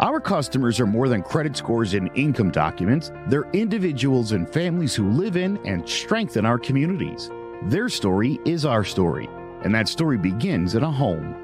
[0.00, 5.08] Our customers are more than credit scores and income documents, they're individuals and families who
[5.10, 7.30] live in and strengthen our communities.
[7.66, 9.28] Their story is our story,
[9.62, 11.43] and that story begins in a home.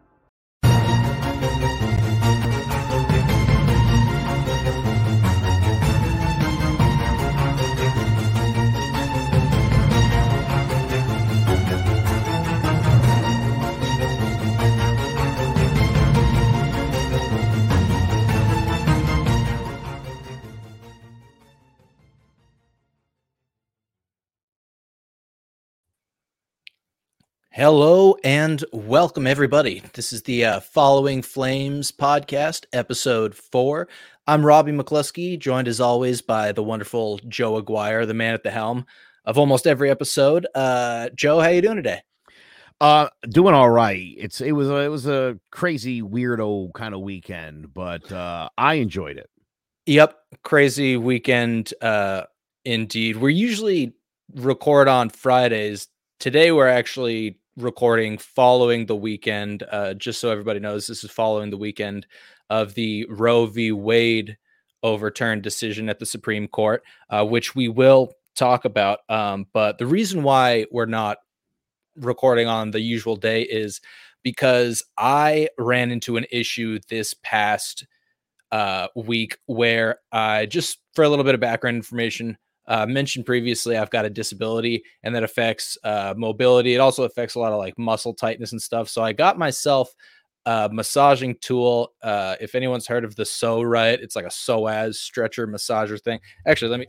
[27.61, 29.83] Hello and welcome, everybody.
[29.93, 33.87] This is the uh, Following Flames podcast, episode four.
[34.25, 38.49] I'm Robbie McCluskey, joined as always by the wonderful Joe Aguirre, the man at the
[38.49, 38.87] helm
[39.25, 40.47] of almost every episode.
[40.55, 42.01] Uh, Joe, how you doing today?
[42.79, 44.11] Uh, doing all right.
[44.17, 48.73] It's it was a, it was a crazy weirdo kind of weekend, but uh, I
[48.73, 49.29] enjoyed it.
[49.85, 51.75] Yep, crazy weekend.
[51.79, 52.23] Uh,
[52.65, 53.17] indeed.
[53.17, 53.93] We're usually
[54.33, 55.89] record on Fridays.
[56.19, 59.63] Today we're actually recording following the weekend.
[59.71, 62.07] Uh, just so everybody knows, this is following the weekend
[62.49, 63.71] of the Roe v.
[63.71, 64.37] Wade
[64.83, 68.99] overturned decision at the Supreme Court, uh, which we will talk about.
[69.09, 71.17] Um, but the reason why we're not
[71.95, 73.81] recording on the usual day is
[74.23, 77.85] because I ran into an issue this past
[78.51, 82.37] uh, week where I just for a little bit of background information
[82.71, 86.73] uh, mentioned previously, I've got a disability and that affects uh, mobility.
[86.73, 88.87] It also affects a lot of like muscle tightness and stuff.
[88.87, 89.93] So I got myself
[90.45, 91.91] a massaging tool.
[92.01, 96.21] Uh, if anyone's heard of the Pso-Rite, it's like a psoas stretcher massager thing.
[96.47, 96.87] Actually, let me.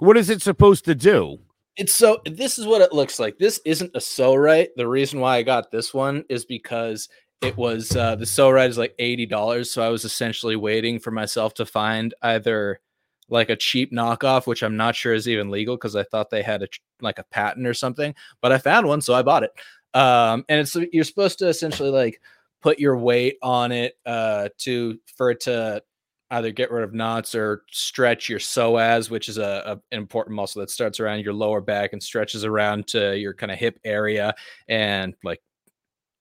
[0.00, 1.38] What is it supposed to do?
[1.76, 2.20] It's so.
[2.24, 3.38] This is what it looks like.
[3.38, 4.70] This isn't a Pso-Rite.
[4.74, 7.08] The reason why I got this one is because
[7.40, 9.70] it was uh, the Pso-Rite is like eighty dollars.
[9.70, 12.80] So I was essentially waiting for myself to find either
[13.28, 16.42] like a cheap knockoff, which I'm not sure is even legal because I thought they
[16.42, 16.68] had a
[17.00, 18.14] like a patent or something.
[18.40, 19.52] But I found one, so I bought it.
[19.94, 22.20] Um, and it's you're supposed to essentially like
[22.60, 25.82] put your weight on it uh, to for it to
[26.30, 30.34] either get rid of knots or stretch your psoas, which is a, a, an important
[30.34, 33.78] muscle that starts around your lower back and stretches around to your kind of hip
[33.84, 34.34] area
[34.66, 35.42] and like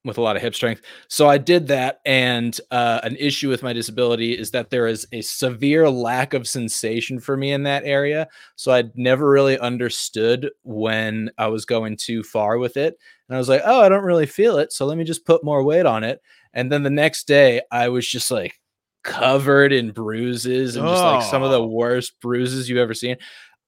[0.03, 0.81] with a lot of hip strength.
[1.09, 2.00] So I did that.
[2.06, 6.48] And uh, an issue with my disability is that there is a severe lack of
[6.48, 8.27] sensation for me in that area.
[8.56, 12.95] So I'd never really understood when I was going too far with it.
[13.30, 14.74] And I was like, oh, I don't really feel it.
[14.74, 16.19] So let me just put more weight on it.
[16.54, 18.56] And then the next day, I was just like
[19.04, 21.68] covered in bruises and just like some of the Oh.
[21.68, 23.18] worst bruises you've ever seen.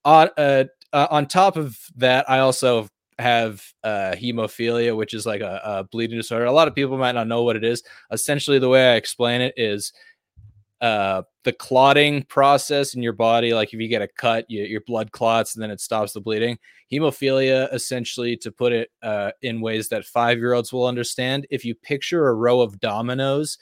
[0.04, 2.88] On, uh, uh, on top of that, I also
[3.18, 6.46] have uh, hemophilia, which is like a, a bleeding disorder.
[6.46, 7.82] A lot of people might not know what it is.
[8.10, 9.92] Essentially, the way I explain it is
[10.80, 13.54] uh, the clotting process in your body.
[13.54, 16.20] Like if you get a cut, you, your blood clots and then it stops the
[16.20, 16.58] bleeding.
[16.92, 21.64] Hemophilia, essentially, to put it uh, in ways that five year olds will understand, if
[21.64, 23.58] you picture a row of dominoes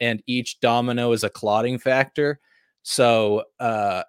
[0.00, 2.40] and each domino is a clotting factor.
[2.82, 4.02] So, uh,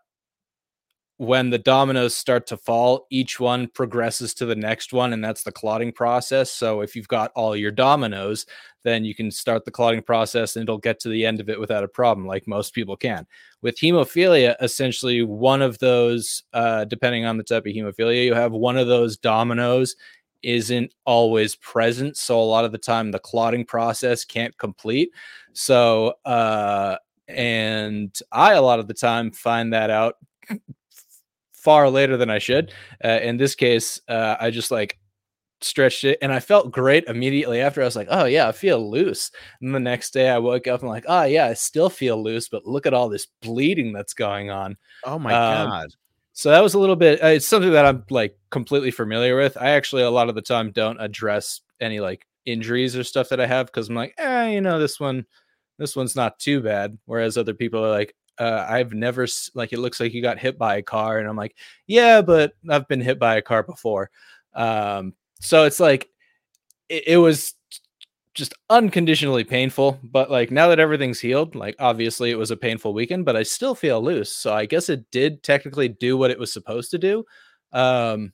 [1.18, 5.44] when the dominoes start to fall, each one progresses to the next one, and that's
[5.44, 6.52] the clotting process.
[6.52, 8.46] So if you've got all your dominoes,
[8.84, 11.60] then you can start the clotting process and it'll get to the end of it
[11.60, 13.26] without a problem, like most people can.
[13.62, 18.54] With hemophilia, essentially one of those, uh, depending on the type of hemophilia, you have
[18.54, 19.96] one of those dominoes
[20.44, 22.16] isn't always present.
[22.16, 25.10] So a lot of the time the clotting process can't complete.
[25.54, 26.98] So uh
[27.28, 30.16] and I a lot of the time find that out
[31.68, 32.72] far later than I should.
[33.04, 34.98] Uh, in this case, uh, I just like
[35.60, 37.82] stretched it and I felt great immediately after.
[37.82, 39.32] I was like, oh, yeah, I feel loose.
[39.60, 42.48] And the next day I woke up and like, oh, yeah, I still feel loose,
[42.48, 44.78] but look at all this bleeding that's going on.
[45.04, 45.90] Oh, my Um, God.
[46.32, 49.58] So that was a little bit, uh, it's something that I'm like completely familiar with.
[49.58, 53.42] I actually, a lot of the time, don't address any like injuries or stuff that
[53.42, 55.26] I have because I'm like, eh, you know, this one,
[55.80, 56.98] this one's not too bad.
[57.08, 60.58] Whereas other people are like, uh, I've never like it looks like you got hit
[60.58, 61.56] by a car, and I'm like,
[61.88, 64.10] yeah, but I've been hit by a car before.
[64.54, 66.10] Um, so it's like
[66.90, 67.54] it, it was
[68.34, 70.00] just unconditionally painful.
[70.04, 73.44] But like now that everything's healed, like obviously it was a painful weekend, but I
[73.44, 74.32] still feel loose.
[74.32, 77.26] So I guess it did technically do what it was supposed to do.
[77.74, 78.34] Um,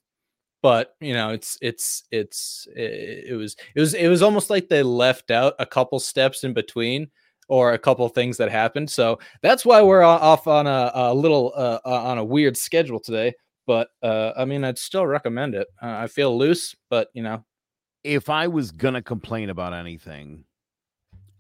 [0.61, 4.69] but you know, it's it's it's it, it was it was it was almost like
[4.69, 7.09] they left out a couple steps in between
[7.53, 8.89] or a couple things that happened.
[8.89, 12.99] So that's why we're off on a, a little uh, uh, on a weird schedule
[12.99, 13.31] today.
[13.67, 15.67] But uh, I mean, I'd still recommend it.
[15.79, 17.45] Uh, I feel loose, but you know,
[18.03, 20.45] If I was going to complain about anything,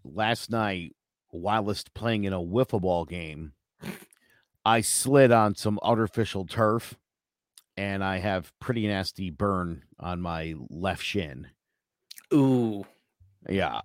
[0.03, 0.95] last night,
[1.31, 3.53] whilst playing in a wiffle ball game,
[4.63, 6.93] I slid on some artificial turf
[7.75, 11.47] and I have pretty nasty burn on my left shin.
[12.31, 12.85] ooh,
[13.49, 13.81] Yeah.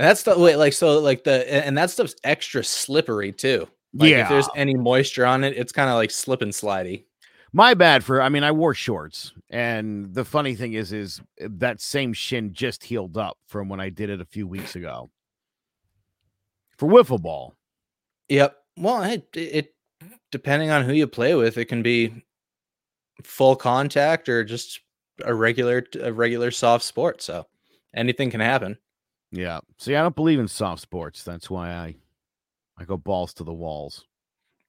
[0.00, 3.68] And that's the wait, like so, like the and that stuff's extra slippery too.
[3.92, 4.22] Like yeah.
[4.22, 7.04] if there's any moisture on it, it's kind of like slip and slidey.
[7.52, 11.48] My bad for I mean I wore shorts and the funny thing is is uh,
[11.58, 15.10] that same shin just healed up from when I did it a few weeks ago.
[16.78, 17.54] For wiffle ball.
[18.30, 18.56] Yep.
[18.78, 19.74] Well, it, it
[20.32, 22.24] depending on who you play with, it can be
[23.22, 24.80] full contact or just
[25.22, 27.20] a regular a regular soft sport.
[27.20, 27.44] So
[27.94, 28.78] anything can happen.
[29.30, 29.60] Yeah.
[29.78, 31.22] See, I don't believe in soft sports.
[31.22, 31.94] That's why I
[32.78, 34.06] I go balls to the walls.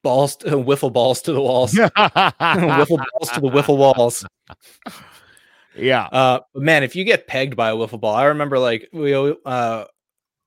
[0.04, 1.74] Balls, to, wiffle balls to the walls.
[1.74, 4.26] wiffle balls to the wiffle walls.
[5.76, 6.06] Yeah.
[6.06, 9.14] Uh, man, if you get pegged by a wiffle ball, I remember like we
[9.46, 9.86] uh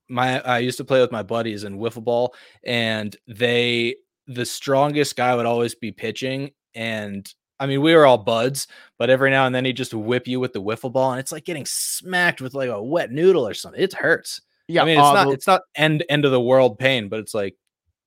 [0.08, 2.34] my I used to play with my buddies in wiffle ball,
[2.64, 3.96] and they
[4.26, 7.32] the strongest guy would always be pitching, and
[7.64, 8.66] I mean we were all buds,
[8.99, 11.32] but every now and then he just whip you with the wiffle ball, and it's
[11.32, 13.81] like getting smacked with like a wet noodle or something.
[13.81, 14.40] It hurts.
[14.69, 14.82] Yeah.
[14.82, 17.34] I mean it's uh, not it's not end end of the world pain, but it's
[17.34, 17.56] like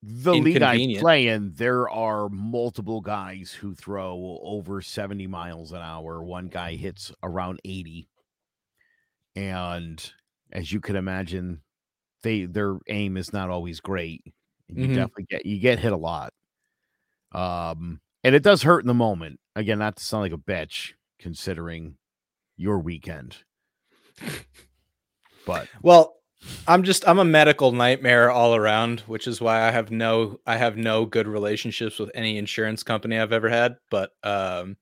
[0.02, 1.00] the league I inconvenient.
[1.02, 6.22] play in, there are multiple guys who throw over 70 miles an hour.
[6.22, 8.08] One guy hits around 80.
[9.36, 10.12] And
[10.52, 11.62] as you can imagine,
[12.22, 14.22] they their aim is not always great.
[14.68, 14.94] You Mhm.
[14.94, 16.32] definitely get you get hit a lot.
[17.32, 19.38] Um and it does hurt in the moment.
[19.58, 21.96] Again, not to sound like a bitch considering
[22.56, 23.36] your weekend.
[25.44, 26.14] But Well,
[26.68, 30.56] I'm just I'm a medical nightmare all around, which is why I have no I
[30.56, 33.78] have no good relationships with any insurance company I've ever had.
[33.90, 34.76] But um,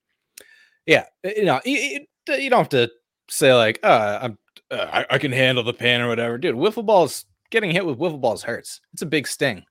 [0.84, 2.90] yeah, you know, you, you, don't have to
[3.30, 4.38] say like, uh, I'm
[4.70, 6.54] uh, I, I can handle the pain or whatever, dude.
[6.54, 8.80] Wiffle balls getting hit with wiffle balls hurts.
[8.92, 9.64] It's a big sting.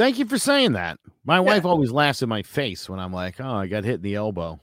[0.00, 0.98] Thank you for saying that.
[1.26, 4.02] My wife always laughs in my face when I'm like, "Oh, I got hit in
[4.02, 4.58] the elbow."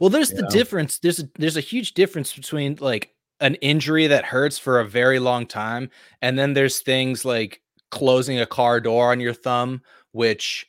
[0.00, 0.48] Well, there's the Yeah.
[0.50, 0.98] difference.
[0.98, 5.20] There's a, there's a huge difference between like an injury that hurts for a very
[5.20, 5.90] long time,
[6.22, 10.66] and then there's things like closing a car door on your thumb, which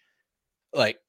[0.73, 0.99] like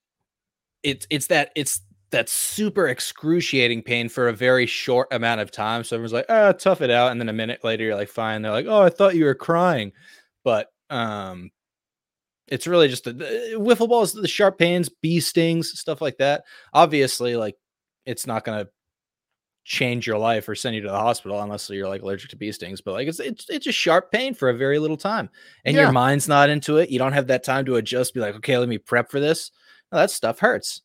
[0.83, 1.83] it's it's that it's
[2.13, 5.85] that super excruciating pain for a very short amount of time.
[5.85, 8.41] So everyone's like, "Ah, tough it out," and then a minute later, you're like, "Fine."
[8.41, 9.93] They're like, "Oh, I thought you were crying,"
[10.45, 11.51] but um.
[12.51, 16.45] It's really just the, the wiffle balls, the sharp pains, bee stings, stuff like that.
[16.73, 17.57] Obviously, like
[18.07, 18.71] it's not going to
[19.65, 22.51] change your life or send you to the hospital unless you're like allergic to bee
[22.51, 22.81] stings.
[22.81, 25.31] But like it's it's it's a sharp pain for a very little time,
[25.65, 25.83] and Yeah.
[25.83, 26.91] your mind's not into it.
[26.91, 28.15] You don't have that time to adjust.
[28.15, 29.53] Be like, okay, let me prep for this.
[29.93, 30.83] No, that stuff hurts,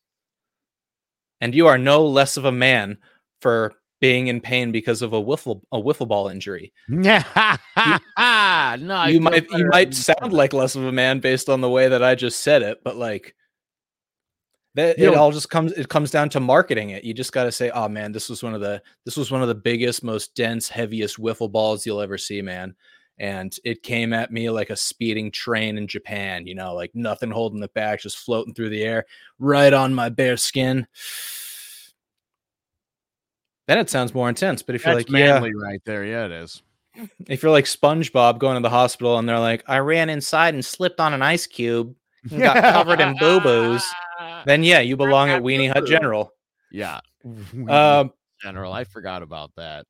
[1.41, 2.98] and you are no less of a man
[3.41, 6.73] for being in pain because of a wiffle a wiffle ball injury.
[6.89, 7.57] Yeah,
[8.79, 11.87] no, you might you might sound like less of a man based on the way
[11.87, 13.35] that I just said it, but like
[14.75, 17.03] that You it know- all just comes it comes down to marketing it.
[17.03, 19.41] You just got to say, "Oh man, this was one of the this was one
[19.41, 22.75] of the biggest, most dense, heaviest wiffle balls you'll ever see, man."
[23.17, 27.31] and it came at me like a speeding train in Japan, you know, like nothing
[27.31, 29.05] holding it back, just floating through the air,
[29.39, 30.85] right on my bare skin.
[33.67, 34.62] Then it sounds more intense.
[34.62, 36.05] But if you're That's like, yeah, right there.
[36.05, 36.62] Yeah, it is.
[37.27, 40.63] if you're like SpongeBob going to the hospital and they're like, I ran inside and
[40.63, 41.95] slipped on an ice cube
[42.29, 43.86] and got covered in boo boos,
[44.45, 46.31] then yeah, you belong at Weenie Hut General.
[46.72, 47.00] Yeah.
[47.67, 49.88] Um, General, I forgot about that.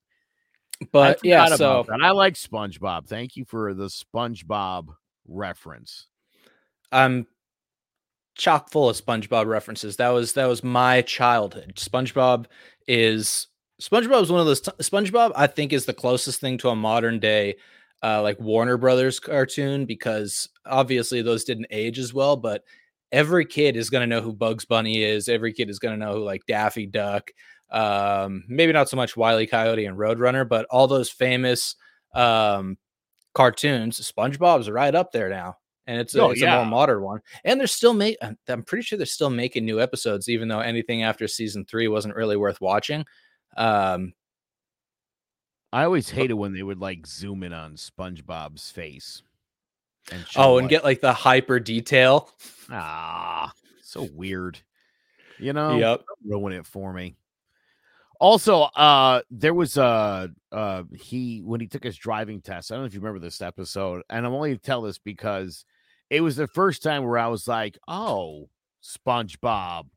[0.93, 2.01] but I yeah, so about that.
[2.01, 3.07] I like SpongeBob.
[3.07, 4.87] Thank you for the SpongeBob
[5.27, 6.07] reference.
[6.93, 7.27] I'm
[8.35, 9.97] chock full of SpongeBob references.
[9.97, 11.73] That was that was my childhood.
[11.75, 12.45] SpongeBob
[12.87, 13.47] is
[13.81, 16.75] SpongeBob is one of those t- SpongeBob I think is the closest thing to a
[16.75, 17.55] modern day
[18.03, 22.63] uh like Warner Brothers cartoon because obviously those didn't age as well, but
[23.11, 25.29] every kid is going to know who Bugs Bunny is.
[25.29, 27.31] Every kid is going to know who like Daffy Duck,
[27.71, 29.47] um maybe not so much Wile E.
[29.47, 31.75] Coyote and Roadrunner, but all those famous
[32.13, 32.77] um
[33.33, 35.57] cartoons, SpongeBob's right up there now.
[35.87, 37.21] And it's, a, Oh, it's a more modern one.
[37.43, 40.61] And they're still make I'm I'm pretty sure they're still making new episodes, even though
[40.61, 43.05] anything after season three wasn't really worth watching.
[43.55, 44.13] Um,
[45.71, 49.21] I always hated when they would like zoom in on SpongeBob's face.
[50.11, 52.29] And oh, and like, get like the hyper detail.
[52.69, 54.59] ah, so weird.
[55.37, 56.01] You know, Yep.
[56.25, 57.15] ruin it for me.
[58.19, 62.71] Also, uh, there was uh uh he when he took his driving test.
[62.71, 65.65] I don't know if you remember this episode, and I'm only tell this because
[66.09, 68.47] it was the first time where I was like, "Oh,
[68.81, 69.87] SpongeBob."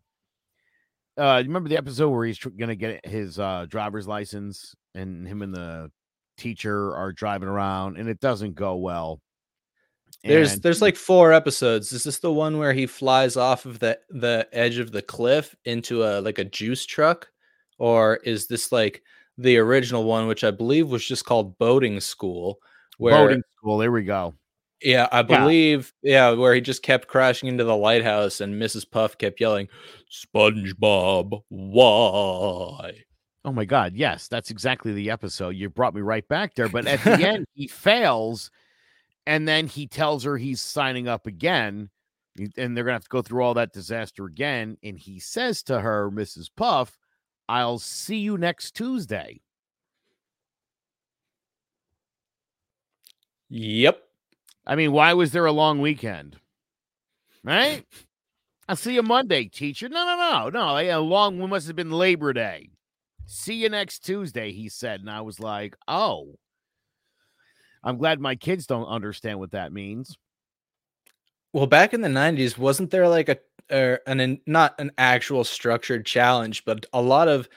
[1.18, 5.26] Uh, you remember the episode where he's tr- gonna get his uh driver's license, and
[5.26, 5.90] him and the
[6.36, 9.20] teacher are driving around, and it doesn't go well.
[10.24, 11.92] There's there's like four episodes.
[11.92, 15.54] Is this the one where he flies off of the the edge of the cliff
[15.64, 17.28] into a like a juice truck,
[17.78, 19.02] or is this like
[19.36, 22.58] the original one, which I believe was just called boating school?
[22.98, 23.78] Where boating school.
[23.78, 24.34] There we go.
[24.82, 28.90] Yeah, I believe yeah, where he just kept crashing into the lighthouse, and Mrs.
[28.90, 29.68] Puff kept yelling,
[30.10, 33.04] "SpongeBob, why?"
[33.44, 33.94] Oh my God.
[33.94, 35.50] Yes, that's exactly the episode.
[35.50, 36.68] You brought me right back there.
[36.68, 38.50] But at the end, he fails.
[39.26, 41.88] And then he tells her he's signing up again.
[42.36, 44.76] And they're going to have to go through all that disaster again.
[44.82, 46.50] And he says to her, Mrs.
[46.54, 46.98] Puff,
[47.48, 49.40] I'll see you next Tuesday.
[53.48, 54.07] Yep.
[54.68, 56.36] I mean, why was there a long weekend?
[57.42, 57.84] Right?
[58.68, 59.88] I'll see you Monday, teacher.
[59.88, 60.76] No, no, no, no.
[60.76, 62.68] A long one must have been Labor Day.
[63.24, 65.00] See you next Tuesday, he said.
[65.00, 66.34] And I was like, oh.
[67.82, 70.18] I'm glad my kids don't understand what that means.
[71.54, 73.38] Well, back in the '90s, wasn't there like a
[73.72, 77.48] er, an an not an actual structured challenge, but a lot of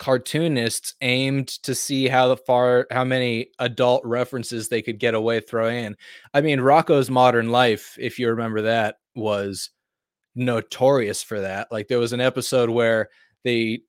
[0.00, 5.84] cartoonists aimed to see how far how many adult references they could get away throwing
[5.84, 5.96] in.
[6.32, 9.70] I mean, Rocko's Modern Life, if you remember that, was
[10.34, 11.70] notorious for that.
[11.70, 13.10] Like there was an episode where
[13.44, 13.82] they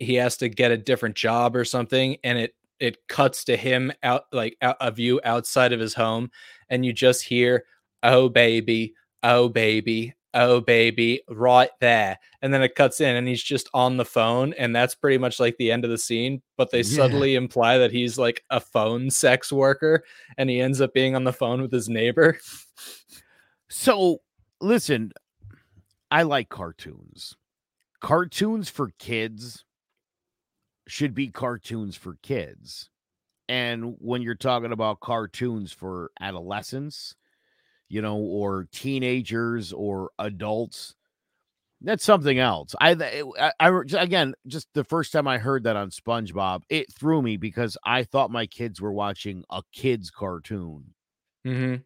[0.00, 3.92] he has to get a different job or something, and it it cuts to him
[4.02, 6.28] out like out, a view outside of his home,
[6.68, 7.64] and you just hear
[8.02, 12.18] oh baby, oh baby, oh baby, right there.
[12.42, 14.52] And then it cuts in and he's just on the phone.
[14.54, 16.42] And that's pretty much like the end of the scene.
[16.56, 16.96] But they Yeah.
[16.96, 20.04] subtly imply that he's like a phone sex worker
[20.38, 22.38] and he ends up being on the phone with his neighbor.
[23.68, 24.20] So,
[24.60, 25.12] listen,
[26.10, 27.36] I like cartoons.
[28.00, 29.64] Cartoons for kids
[30.86, 32.90] should be cartoons for kids.
[33.48, 37.16] And when you're talking about cartoons for adolescents,
[37.88, 40.94] you know, or teenagers or adults,
[41.82, 42.74] that's something else.
[42.80, 47.20] I, I, I again, just the first time I heard that on SpongeBob, it threw
[47.22, 50.84] me because I thought my kids were watching a kids cartoon.
[51.46, 51.82] Mm-hmm.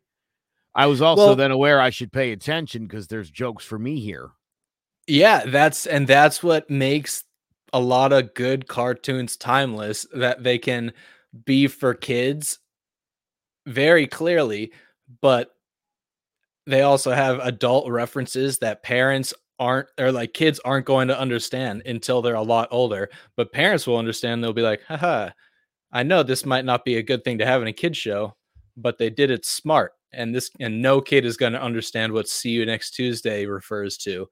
[0.75, 4.01] I was also Well- then aware I should pay attention because there's jokes for me
[4.01, 4.31] here.
[5.07, 7.25] Yeah, that's and that's what makes
[7.73, 10.93] a lot of good cartoons timeless that they can
[11.45, 12.61] be for kids
[13.67, 14.73] very clearly,
[15.21, 15.51] but
[16.67, 21.83] they also have adult references that parents aren't or like kids aren't going to understand
[21.87, 24.43] until they're a lot older, but parents will understand.
[24.43, 25.31] They'll be like, haha,
[25.93, 28.35] I know this might not be a good thing to have in a kid show,
[28.77, 29.93] but they did it smart.
[30.13, 33.97] And this and no kid is going to understand what see you next Tuesday refers
[33.99, 34.29] to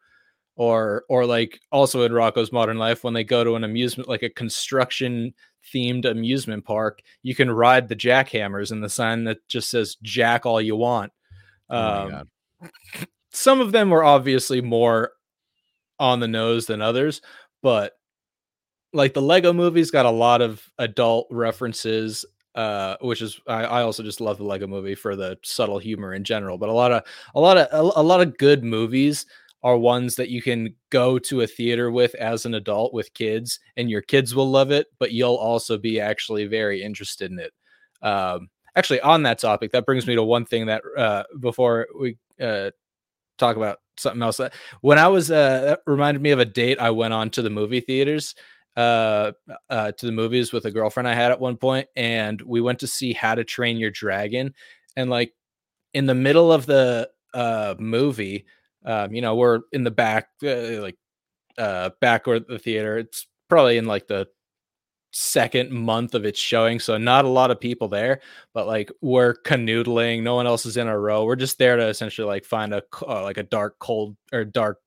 [0.59, 4.25] or or like also in Rocko's Modern Life when they go to an amusement like
[4.25, 5.33] a construction
[5.73, 10.45] themed amusement park, you can ride the jackhammers and the sign that just says "Jack
[10.45, 11.13] all you want."
[11.71, 12.29] Oh Um, God.
[13.31, 15.13] some of them were obviously more
[15.99, 17.23] on the nose than others,
[17.63, 17.95] but
[18.93, 22.25] like the Lego movies got a lot of adult references.
[22.55, 26.15] uh, which is I, I also just love the Lego Movie for the subtle humor
[26.15, 26.59] in general.
[26.59, 27.05] But a lot of
[27.37, 29.27] a lot of a, a lot of good movies
[29.63, 33.61] are ones that you can go to a theater with as an adult with kids,
[33.77, 37.53] and your kids will love it, but you'll also be actually very interested in it.
[38.03, 42.17] Um, actually, on that topic, that brings me to one thing that uh, before we
[42.41, 42.71] uh,
[43.39, 44.41] talk about something else,
[44.81, 47.51] when I was uh, that reminded me of a date I went on to the
[47.51, 48.35] movie theaters.
[48.77, 49.33] Uh,
[49.71, 52.79] uh, to the movies with a girlfriend I had at one point, and we went
[52.79, 54.55] to see How to Train Your Dragon.
[54.97, 55.35] And like
[55.95, 58.47] in the middle of the uh movie,
[58.85, 60.97] um, you know, we're in the back, uh, like
[61.59, 62.99] uh, back or the theater.
[62.99, 64.29] It's probably in like the
[65.11, 68.21] second month of its showing, so not a lot of people there.
[68.55, 71.25] But like we're canoodling, no one else is in a row.
[71.25, 74.79] We're just there to essentially like find a uh, like a dark, cold or dark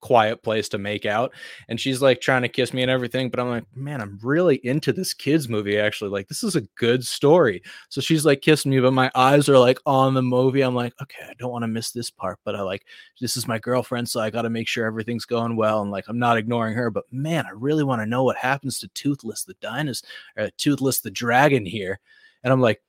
[0.00, 1.32] quiet place to make out
[1.68, 4.56] and she's like trying to kiss me and everything but i'm like man i'm really
[4.64, 7.62] into this kids movie actually like this is a good story.
[7.88, 10.62] So she's like kissing me but my eyes are like on the movie.
[10.62, 12.86] I'm like okay i don't want to miss this part but i like
[13.20, 16.04] this is my girlfriend so i got to make sure everything's going well and like
[16.08, 19.44] i'm not ignoring her but man i really want to know what happens to toothless
[19.44, 22.00] the dinosaur or toothless the dragon here.
[22.42, 22.82] And i'm like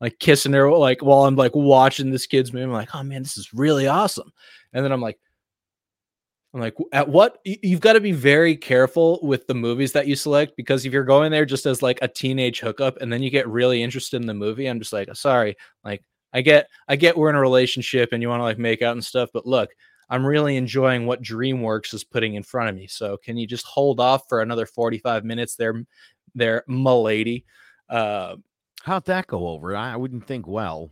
[0.00, 3.22] like kissing her like while i'm like watching this kids movie i'm like oh man
[3.22, 4.32] this is really awesome.
[4.72, 5.18] And then i'm like
[6.56, 10.16] I'm like, at what you've got to be very careful with the movies that you
[10.16, 13.28] select because if you're going there just as like a teenage hookup and then you
[13.28, 17.14] get really interested in the movie, I'm just like, sorry, like I get, I get
[17.14, 19.68] we're in a relationship and you want to like make out and stuff, but look,
[20.08, 22.86] I'm really enjoying what DreamWorks is putting in front of me.
[22.86, 25.84] So can you just hold off for another 45 minutes there,
[26.34, 27.44] there, milady?
[27.90, 28.36] Uh,
[28.82, 29.76] How'd that go over?
[29.76, 30.90] I wouldn't think well.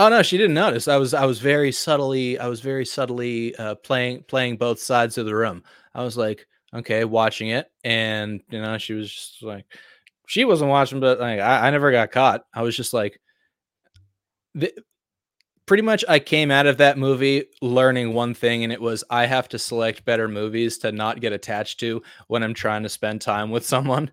[0.00, 0.86] Oh no, she didn't notice.
[0.86, 5.18] I was I was very subtly I was very subtly uh, playing playing both sides
[5.18, 5.64] of the room.
[5.92, 9.66] I was like, okay, watching it, and you know, she was just like,
[10.28, 12.44] she wasn't watching, but like I, I never got caught.
[12.54, 13.20] I was just like,
[14.54, 14.72] the,
[15.66, 16.04] pretty much.
[16.08, 19.58] I came out of that movie learning one thing, and it was I have to
[19.58, 23.66] select better movies to not get attached to when I'm trying to spend time with
[23.66, 24.12] someone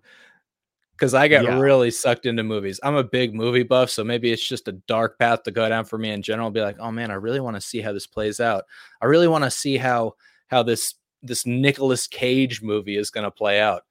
[0.96, 1.60] because I get yeah.
[1.60, 2.80] really sucked into movies.
[2.82, 5.86] I'm a big movie buff, so maybe it's just a dark path to go down
[5.86, 6.50] for me in general.
[6.52, 8.64] Be like, oh man, I really want to see how this plays out.
[9.02, 10.16] I really want to see how
[10.48, 13.84] how this this Nicolas Cage movie is going to play out.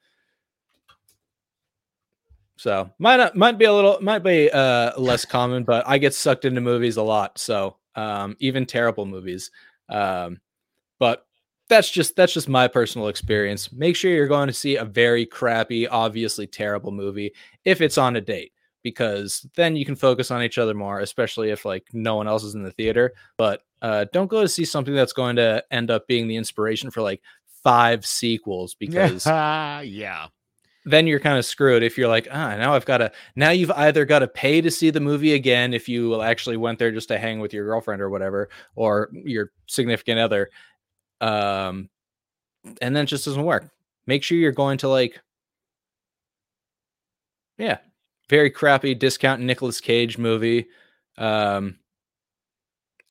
[2.57, 6.15] So might not, might be a little might be uh, less common, but I get
[6.15, 7.39] sucked into movies a lot.
[7.39, 9.51] So um, even terrible movies.
[9.89, 10.41] Um,
[10.99, 11.24] but
[11.69, 13.73] that's just that's just my personal experience.
[13.73, 17.33] Make sure you're going to see a very crappy, obviously terrible movie
[17.65, 21.51] if it's on a date because then you can focus on each other more, especially
[21.51, 23.15] if like no one else is in the theater.
[23.39, 26.91] But uh, don't go to see something that's going to end up being the inspiration
[26.91, 27.23] for like
[27.63, 30.27] five sequels because yeah,
[30.85, 33.71] then you're kind of screwed if you're like, ah, now I've got to now you've
[33.71, 37.09] either got to pay to see the movie again if you actually went there just
[37.09, 40.51] to hang with your girlfriend or whatever or your significant other
[41.21, 41.89] um,
[42.81, 43.69] and then it just doesn't work.
[44.07, 45.21] Make sure you're going to like,
[47.59, 47.79] yeah,
[48.29, 50.67] very crappy discount Nicolas Cage movie.
[51.17, 51.79] Um,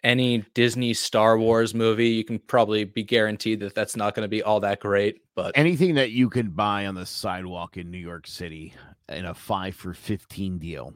[0.04, 4.30] any Disney Star Wars movie, you can probably be guaranteed that that's not going to
[4.30, 5.22] be all that great.
[5.34, 8.74] But anything that you can buy on the sidewalk in New York City
[9.10, 10.94] in a five for 15 deal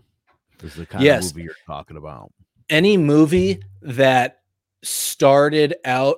[0.62, 1.30] is the kind yes.
[1.30, 2.32] of movie you're talking about.
[2.70, 4.41] Any movie that
[4.84, 6.17] started out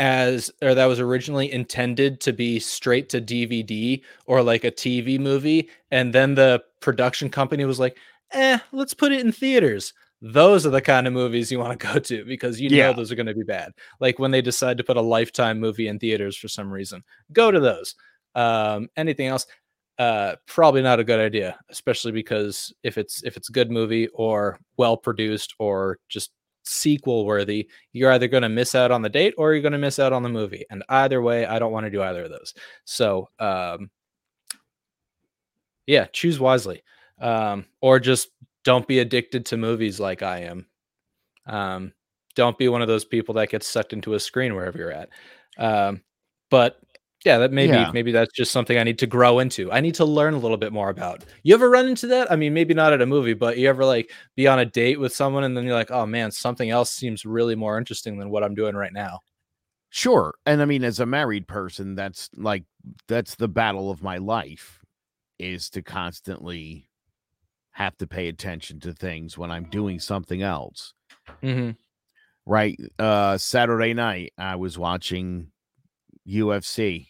[0.00, 5.20] as or that was originally intended to be straight to DVD or like a TV
[5.20, 7.98] movie and then the production company was like,
[8.32, 11.86] "Eh, let's put it in theaters." Those are the kind of movies you want to
[11.86, 12.86] go to because you yeah.
[12.86, 13.72] know those are going to be bad.
[14.00, 17.04] Like when they decide to put a lifetime movie in theaters for some reason.
[17.32, 17.94] Go to those.
[18.34, 19.46] Um anything else
[19.98, 24.08] uh probably not a good idea, especially because if it's if it's a good movie
[24.14, 26.30] or well produced or just
[26.70, 29.78] sequel worthy, you're either going to miss out on the date or you're going to
[29.78, 30.64] miss out on the movie.
[30.70, 32.54] And either way, I don't want to do either of those.
[32.84, 33.90] So, um,
[35.86, 36.82] yeah, choose wisely.
[37.20, 38.28] Um, or just
[38.64, 40.66] don't be addicted to movies like I am.
[41.46, 41.92] Um,
[42.36, 45.08] don't be one of those people that gets sucked into a screen wherever you're at.
[45.58, 46.02] Um,
[46.50, 46.80] but
[47.24, 47.90] yeah that maybe yeah.
[47.92, 49.70] maybe that's just something i need to grow into.
[49.70, 51.24] I need to learn a little bit more about.
[51.42, 52.30] You ever run into that?
[52.30, 54.98] I mean maybe not at a movie but you ever like be on a date
[54.98, 58.30] with someone and then you're like oh man something else seems really more interesting than
[58.30, 59.20] what i'm doing right now.
[59.90, 62.64] Sure and i mean as a married person that's like
[63.08, 64.80] that's the battle of my life
[65.38, 66.88] is to constantly
[67.72, 70.94] have to pay attention to things when i'm doing something else.
[71.42, 71.70] Mm-hmm.
[72.46, 75.50] right uh saturday night i was watching
[76.28, 77.09] UFC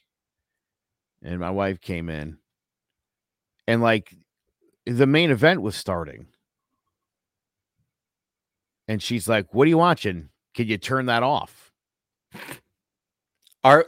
[1.22, 2.38] and my wife came in
[3.66, 4.14] and like
[4.87, 6.26] the main event was starting.
[8.88, 10.30] And she's like, What are you watching?
[10.54, 11.70] Can you turn that off?
[13.62, 13.87] Are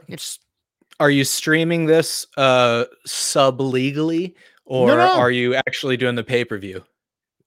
[1.00, 5.14] are you streaming this uh sub legally or No, no.
[5.14, 6.84] are you actually doing the pay-per-view?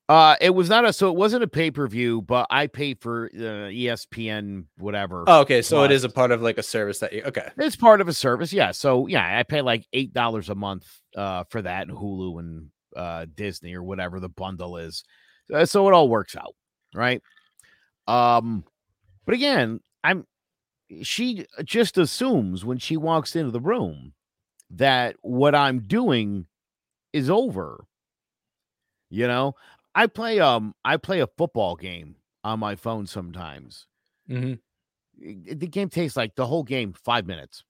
[0.07, 3.69] Uh it was not a so it wasn't a pay-per-view, but I paid for uh,
[3.71, 5.23] ESPN whatever.
[5.25, 7.49] Oh, okay, so it is a part of like a service that you okay.
[7.57, 8.71] It's part of a service, yeah.
[8.71, 12.67] So yeah, I pay like eight dollars a month uh for that and Hulu and
[12.95, 15.03] uh Disney or whatever the bundle is.
[15.51, 16.55] Uh, so it all works out,
[16.93, 17.21] right?
[18.07, 18.63] Um,
[19.25, 20.27] but again, I'm
[21.01, 24.13] she just assumes when she walks into the room
[24.69, 26.45] that what I'm doing
[27.13, 27.85] is over.
[29.09, 29.55] You know,
[29.95, 33.87] I play um I play a football game on my phone sometimes.
[34.29, 34.59] Mhm.
[35.21, 37.63] I- The game takes like the whole game five minutes.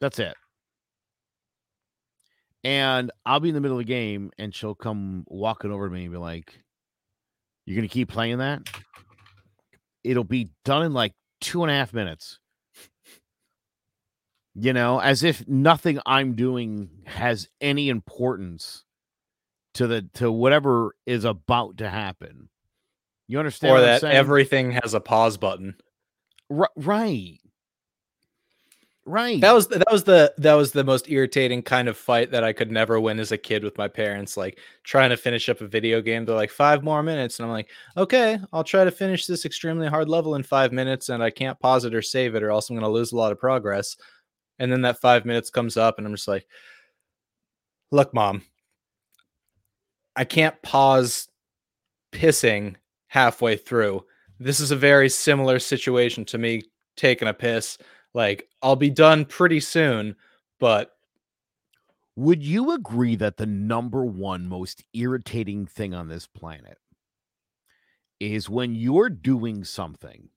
[0.00, 0.34] That's it.
[2.64, 5.94] And I'll be in the middle of the game and she'll come walking over to
[5.94, 6.58] me and be like,
[7.64, 8.62] You're gonna keep playing that?
[10.02, 12.38] It'll be done in like two and a half minutes.
[14.58, 18.84] You know, as if nothing I'm doing has any importance
[19.76, 22.48] to the to whatever is about to happen.
[23.28, 23.70] You understand?
[23.72, 25.74] Or what I'm that everything has a pause button.
[26.48, 27.38] Ri- right.
[29.08, 29.40] Right.
[29.40, 32.52] That was that was the that was the most irritating kind of fight that I
[32.52, 34.36] could never win as a kid with my parents.
[34.36, 37.52] Like trying to finish up a video game, they're like five more minutes, and I'm
[37.52, 41.30] like, okay, I'll try to finish this extremely hard level in five minutes, and I
[41.30, 43.38] can't pause it or save it, or else I'm going to lose a lot of
[43.38, 43.96] progress.
[44.58, 46.48] And then that five minutes comes up, and I'm just like,
[47.92, 48.42] look, mom,
[50.16, 51.28] I can't pause
[52.12, 52.76] pissing
[53.08, 54.04] halfway through.
[54.38, 56.62] This is a very similar situation to me
[56.96, 57.78] taking a piss.
[58.14, 60.16] Like I'll be done pretty soon,
[60.60, 60.92] but
[62.16, 66.78] Would you agree that the number one most irritating thing on this planet
[68.20, 70.28] is when you're doing something,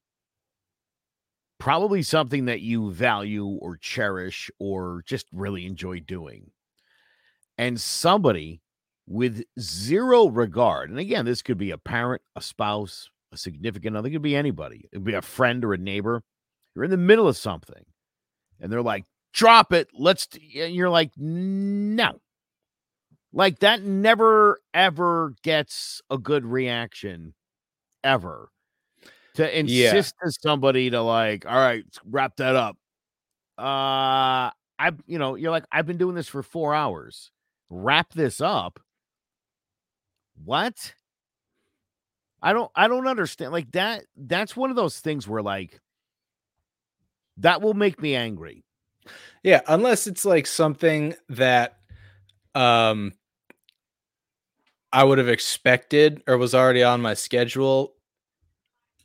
[1.59, 6.51] probably something that you value or cherish or just really enjoy doing,
[7.57, 8.61] and somebody
[9.09, 14.07] with zero regard, and again, this could be a parent, a spouse, a significant other,
[14.07, 16.23] it could be anybody, it could be a friend or a neighbor.
[16.75, 17.83] You're in the middle of something,
[18.61, 19.89] and they're like, drop it.
[19.93, 22.21] Let's, t-" and you're like, no.
[23.33, 27.33] Like that never ever gets a good reaction
[28.03, 28.49] ever.
[29.35, 32.77] To insist to somebody to like, all right, wrap that up.
[33.57, 37.31] Uh I you know, you're like, I've been doing this for four hours.
[37.69, 38.79] Wrap this up.
[40.43, 40.93] What?
[42.41, 43.51] I don't I don't understand.
[43.51, 45.79] Like that, that's one of those things where like
[47.37, 48.63] that will make me angry.
[49.43, 51.77] yeah, unless it's like something that
[52.55, 53.13] um
[54.91, 57.93] I would have expected or was already on my schedule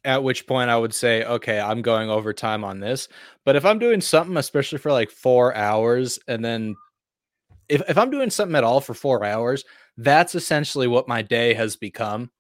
[0.05, 3.09] at which point I would say, okay, I'm going overtime on this.
[3.45, 6.77] But if I'm doing something, especially for like four hours, and then
[7.69, 9.65] if, if I'm doing something at all for four hours,
[9.97, 12.31] that's essentially what my day has become.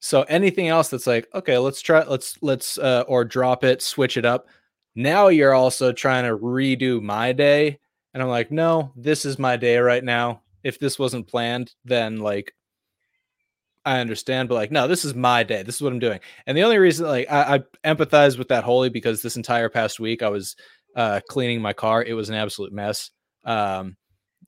[0.00, 4.16] So anything else that's like, okay, let's try, let's, let's, uh, or drop it, switch
[4.16, 4.48] it up.
[4.94, 7.78] Now you're also trying to redo my day.
[8.12, 10.42] And I'm like, no, this is my day right now.
[10.64, 12.54] If this wasn't planned, then like,
[13.84, 15.62] I understand, but like, no, this is my day.
[15.62, 16.20] This is what I'm doing.
[16.46, 20.00] And the only reason, like, I, I empathize with that wholly because this entire past
[20.00, 20.56] week I was
[20.96, 22.02] uh, cleaning my car.
[22.02, 23.10] It was an absolute mess.
[23.44, 23.96] Um,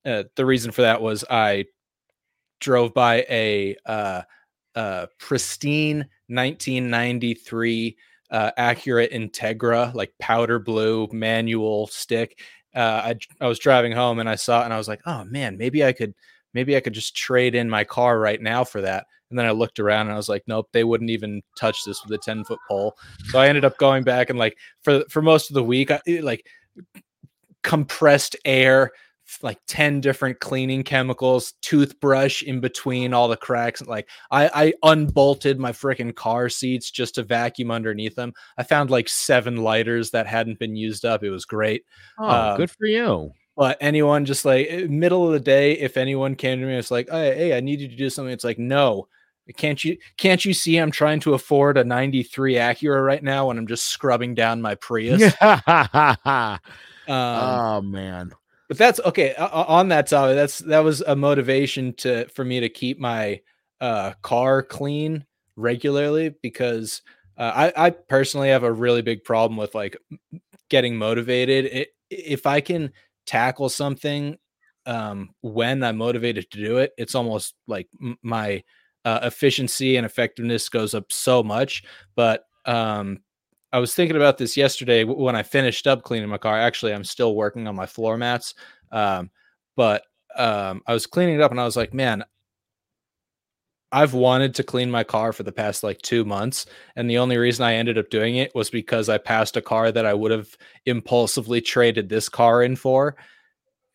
[0.05, 1.67] uh, the reason for that was I
[2.63, 4.23] drove by a uh,
[4.75, 5.99] uh, pristine
[6.29, 7.97] 1993
[8.31, 12.41] uh, Acura Integra, like powder blue manual stick.
[12.75, 15.25] Uh, I, I was driving home and I saw it and I was like, oh
[15.25, 16.15] man, maybe I could
[16.55, 19.07] maybe I could just trade in my car right now for that.
[19.29, 22.03] And then I looked around and I was like, nope, they wouldn't even touch this
[22.03, 22.95] with a 10 foot pole.
[23.31, 26.01] So I ended up going back and like for for most of the week, I,
[26.23, 26.47] like
[27.63, 28.93] compressed air,
[29.43, 33.81] like 10 different cleaning chemicals, toothbrush in between all the cracks.
[33.83, 38.33] Like I, I unbolted my freaking car seats just to vacuum underneath them.
[38.59, 41.23] I found like seven lighters that hadn't been used up.
[41.23, 41.85] It was great.
[42.19, 43.33] Oh, Um, good for you.
[43.57, 46.91] But anyone just like eh, middle of the day, if anyone came to me, it's
[46.91, 48.33] like, hey, hey, I need you to do something.
[48.33, 49.09] It's like, no,
[49.57, 53.59] can't you can't you see I'm trying to afford a 93 Acura right now when
[53.59, 55.35] I'm just scrubbing down my Prius?
[57.09, 58.33] Um, oh man.
[58.73, 59.35] But that's okay.
[59.35, 63.43] On that topic, that's that was a motivation to for me to keep my
[63.83, 67.03] uh, car clean regularly because
[67.37, 69.99] uh, I, I personally have a really big problem with like
[70.71, 71.67] getting motivated.
[71.67, 72.93] It, if I can
[73.27, 74.39] tackle something
[74.87, 77.91] um, when I'm motivated to do it, it's almost like
[78.23, 78.65] my
[79.05, 81.83] uh, efficiency and effectiveness goes up so much.
[82.17, 83.19] But um,
[83.73, 86.59] I was thinking about this yesterday when I finished up cleaning my car.
[86.59, 88.55] Actually, I'm still working on my floor mats,
[88.91, 89.31] um,
[89.77, 90.03] but
[90.37, 92.25] um, I was cleaning it up and I was like, man,
[93.91, 96.65] I've wanted to clean my car for the past like two months.
[96.97, 99.93] And the only reason I ended up doing it was because I passed a car
[99.93, 100.57] that I would have
[100.87, 103.17] impulsively traded this car in for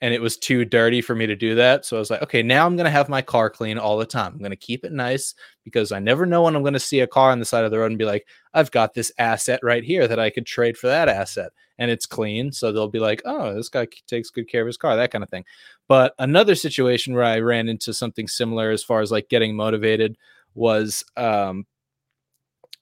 [0.01, 1.85] and it was too dirty for me to do that.
[1.85, 4.05] So I was like, okay, now I'm going to have my car clean all the
[4.05, 4.33] time.
[4.33, 5.33] I'm going to keep it nice
[5.63, 7.71] because I never know when I'm going to see a car on the side of
[7.71, 10.77] the road and be like, I've got this asset right here that I could trade
[10.77, 11.51] for that asset.
[11.79, 12.51] And it's clean.
[12.51, 15.23] So they'll be like, oh, this guy takes good care of his car, that kind
[15.23, 15.45] of thing.
[15.87, 20.17] But another situation where I ran into something similar as far as like getting motivated
[20.53, 21.65] was um,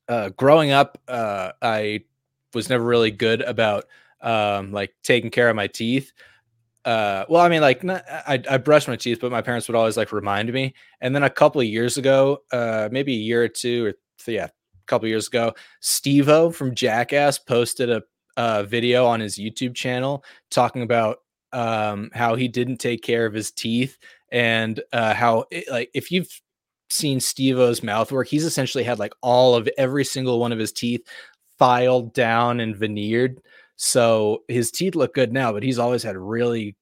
[0.10, 2.02] uh, growing up, uh, I
[2.54, 3.86] was never really good about
[4.22, 6.12] um, like taking care of my teeth
[6.86, 9.76] uh, well, I mean, like, not, I, I brush my teeth, but my parents would
[9.76, 10.76] always like remind me.
[11.02, 13.94] And then a couple of years ago, uh, maybe a year or two, or
[14.24, 18.04] th- yeah, a couple years ago, Steve-O from Jackass posted a,
[18.38, 21.18] a, video on his YouTube channel talking about
[21.54, 23.98] um, how he didn't take care of his teeth
[24.32, 26.30] and uh, how, it, like, if you've
[26.92, 30.72] seen Steve-O's mouth work, he's essentially had like all of every single one of his
[30.72, 31.02] teeth
[31.58, 33.42] filed down and veneered.
[33.76, 36.76] So his teeth look good now, but he's always had really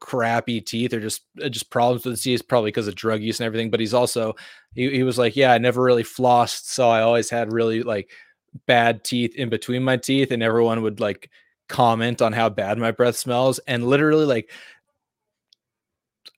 [0.00, 3.40] crappy teeth or just uh, just problems with his teeth, probably because of drug use
[3.40, 3.70] and everything.
[3.70, 4.34] But he's also
[4.74, 8.10] he, he was like, yeah, I never really flossed, so I always had really like
[8.66, 11.30] bad teeth in between my teeth, and everyone would like
[11.68, 14.50] comment on how bad my breath smells, and literally like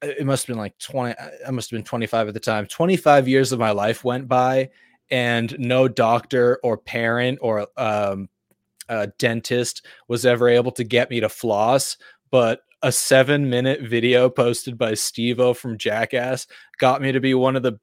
[0.02, 1.14] it must have been like 20
[1.46, 4.70] i must have been 25 at the time 25 years of my life went by
[5.10, 8.28] and no doctor or parent or um,
[8.90, 11.96] uh, dentist was ever able to get me to floss,
[12.30, 16.46] but a seven minute video posted by Steve-O from Jackass
[16.78, 17.78] got me to be one of the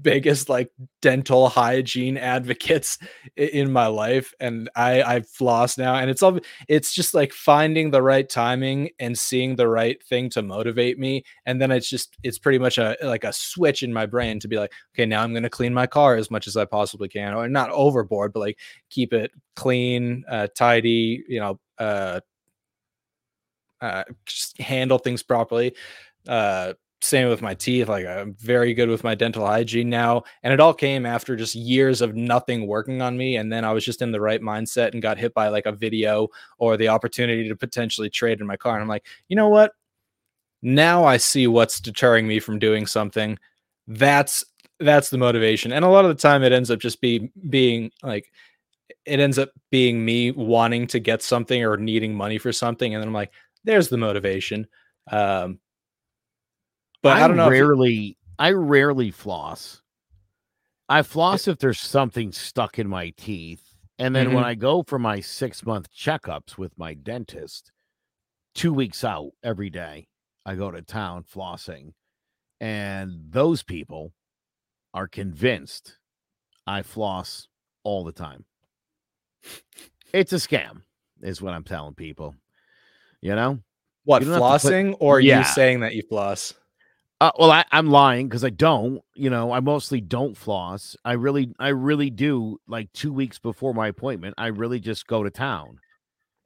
[0.00, 0.70] biggest like
[1.02, 2.98] dental hygiene advocates
[3.36, 7.90] in my life and i i floss now and it's all it's just like finding
[7.90, 12.16] the right timing and seeing the right thing to motivate me and then it's just
[12.22, 15.22] it's pretty much a like a switch in my brain to be like okay now
[15.22, 18.32] i'm going to clean my car as much as i possibly can or not overboard
[18.32, 18.58] but like
[18.90, 22.20] keep it clean uh tidy you know uh
[23.80, 25.74] uh, just handle things properly.
[26.26, 27.88] Uh, same with my teeth.
[27.88, 30.24] Like I'm very good with my dental hygiene now.
[30.42, 33.36] And it all came after just years of nothing working on me.
[33.36, 35.72] And then I was just in the right mindset and got hit by like a
[35.72, 38.74] video or the opportunity to potentially trade in my car.
[38.74, 39.72] And I'm like, you know what?
[40.60, 43.38] Now I see what's deterring me from doing something.
[43.86, 44.44] That's
[44.80, 45.72] that's the motivation.
[45.72, 48.30] And a lot of the time it ends up just be being like
[49.04, 52.94] it ends up being me wanting to get something or needing money for something.
[52.94, 53.32] And then I'm like,
[53.64, 54.66] there's the motivation.
[55.10, 55.60] Um,
[57.02, 57.50] but I, I don't know.
[57.50, 59.82] Rarely, I rarely floss.
[60.88, 63.62] I floss if there's something stuck in my teeth.
[63.98, 64.36] And then mm-hmm.
[64.36, 67.72] when I go for my six month checkups with my dentist,
[68.54, 70.06] two weeks out every day,
[70.46, 71.92] I go to town flossing.
[72.60, 74.12] And those people
[74.94, 75.98] are convinced
[76.66, 77.48] I floss
[77.82, 78.44] all the time.
[80.12, 80.82] It's a scam,
[81.22, 82.34] is what I'm telling people.
[83.20, 83.60] You know
[84.04, 85.38] what you flossing, put, or yeah.
[85.38, 86.54] you saying that you floss?
[87.20, 89.02] Uh, well, I, I'm lying because I don't.
[89.14, 90.96] You know, I mostly don't floss.
[91.04, 92.60] I really, I really do.
[92.68, 95.80] Like two weeks before my appointment, I really just go to town,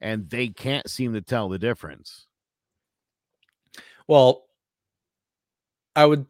[0.01, 2.27] and they can't seem to tell the difference.
[4.09, 4.47] Well,
[5.95, 6.27] I would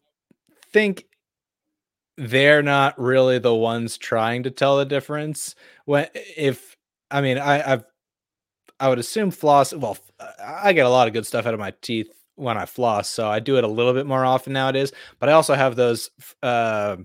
[0.72, 1.06] think
[2.16, 5.54] they're not really the ones trying to tell the difference.
[5.84, 6.76] When if
[7.10, 7.84] I mean, I, I've
[8.80, 9.72] I would assume floss.
[9.72, 9.98] Well,
[10.44, 13.28] I get a lot of good stuff out of my teeth when I floss, so
[13.28, 14.92] I do it a little bit more often nowadays.
[15.18, 16.10] But I also have those,
[16.42, 16.96] uh,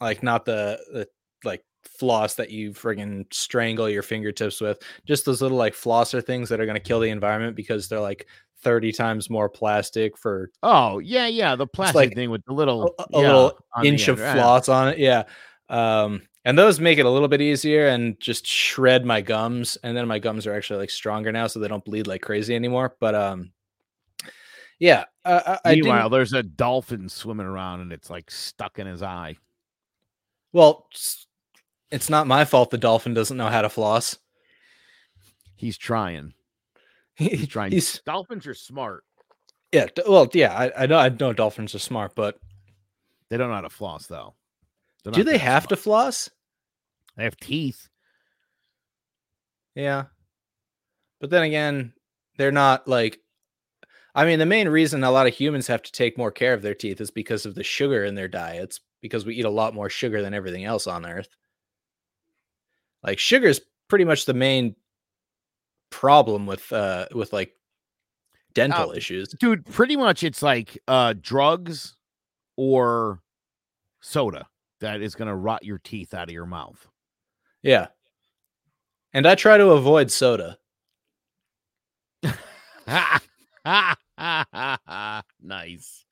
[0.00, 1.08] like not the, the
[1.44, 4.82] like floss that you friggin' strangle your fingertips with.
[5.06, 8.00] Just those little like flosser things that are going to kill the environment because they're
[8.00, 8.26] like
[8.64, 12.94] 30 times more plastic for oh yeah yeah the plastic like thing with the little
[12.98, 15.24] a, a yeah, little inch of floss on it yeah
[15.68, 19.96] um and those make it a little bit easier and just shred my gums and
[19.96, 22.96] then my gums are actually like stronger now so they don't bleed like crazy anymore
[23.00, 23.52] but um
[24.84, 29.36] yeah uh, meanwhile there's a dolphin swimming around and it's like stuck in his eye.
[30.52, 30.86] Well
[31.90, 34.18] it's not my fault the dolphin doesn't know how to floss.
[35.56, 36.34] He's trying.
[37.14, 37.72] He's trying.
[37.72, 39.04] he's, dolphins are smart.
[39.72, 42.38] Yeah well yeah I, I know i know dolphins are smart but
[43.30, 44.34] they don't know how to floss though.
[45.10, 45.68] Do they have smart.
[45.70, 46.30] to floss?
[47.16, 47.88] They have teeth.
[49.74, 50.04] Yeah.
[51.20, 51.94] But then again,
[52.36, 53.18] they're not like
[54.14, 56.62] I mean, the main reason a lot of humans have to take more care of
[56.62, 59.74] their teeth is because of the sugar in their diets, because we eat a lot
[59.74, 61.28] more sugar than everything else on earth.
[63.02, 64.76] Like sugar is pretty much the main
[65.90, 67.54] problem with uh with like
[68.54, 69.28] dental Uh, issues.
[69.40, 71.96] Dude, pretty much it's like uh drugs
[72.56, 73.20] or
[74.00, 74.46] soda
[74.80, 76.86] that is going to rot your teeth out of your mouth.
[77.62, 77.88] Yeah.
[79.12, 80.58] And I try to avoid soda.
[85.42, 86.04] nice.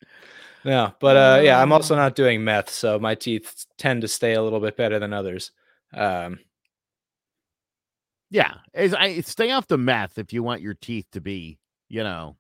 [0.65, 4.35] Yeah, but uh yeah, I'm also not doing meth, so my teeth tend to stay
[4.35, 5.51] a little bit better than others.
[5.95, 6.39] Um
[8.31, 12.03] Yeah, is I stay off the meth if you want your teeth to be, you
[12.03, 12.37] know,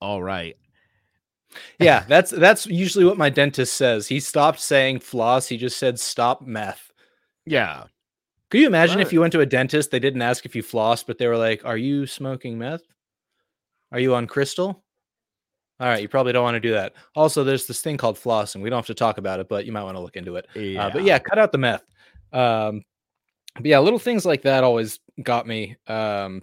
[0.00, 0.56] all right.
[1.78, 4.06] yeah, that's that's usually what my dentist says.
[4.06, 6.90] He stopped saying floss, he just said stop meth.
[7.44, 7.84] Yeah.
[8.50, 11.02] Could you imagine if you went to a dentist, they didn't ask if you floss,
[11.02, 12.82] but they were like, "Are you smoking meth?
[13.92, 14.84] Are you on crystal?"
[15.78, 16.94] All right, you probably don't want to do that.
[17.14, 18.62] Also, there's this thing called flossing.
[18.62, 20.46] We don't have to talk about it, but you might want to look into it.
[20.54, 20.86] Yeah.
[20.86, 21.84] Uh, but yeah, cut out the meth.
[22.32, 22.82] Um,
[23.56, 26.42] but yeah, little things like that always got me um,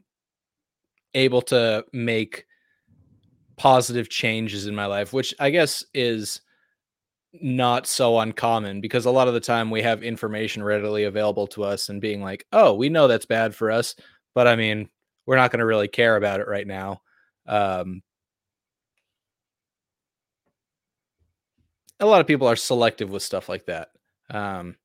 [1.16, 2.46] able to make
[3.56, 6.42] positive changes in my life, which I guess is
[7.42, 11.64] not so uncommon because a lot of the time we have information readily available to
[11.64, 13.96] us and being like, oh, we know that's bad for us,
[14.36, 14.90] but I mean,
[15.26, 17.02] we're not going to really care about it right now.
[17.48, 18.02] Um,
[22.00, 23.90] a lot of people are selective with stuff like that,
[24.30, 24.76] um,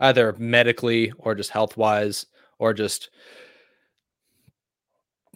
[0.00, 2.26] either medically or just health wise,
[2.58, 3.10] or just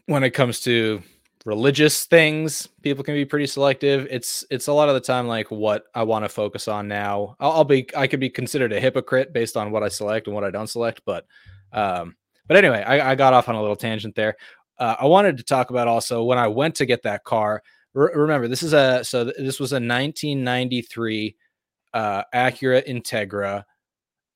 [0.06, 1.02] when it comes to
[1.44, 4.06] religious things people can be pretty selective.
[4.10, 7.36] It's it's a lot of the time like what i want to focus on now.
[7.38, 10.34] I'll, I'll be i could be considered a hypocrite based on what i select and
[10.34, 11.26] what i don't select but
[11.72, 14.36] um but anyway i, I got off on a little tangent there.
[14.78, 17.62] Uh, i wanted to talk about also when i went to get that car
[17.94, 21.36] re- remember this is a so th- this was a 1993
[21.94, 23.64] uh acura integra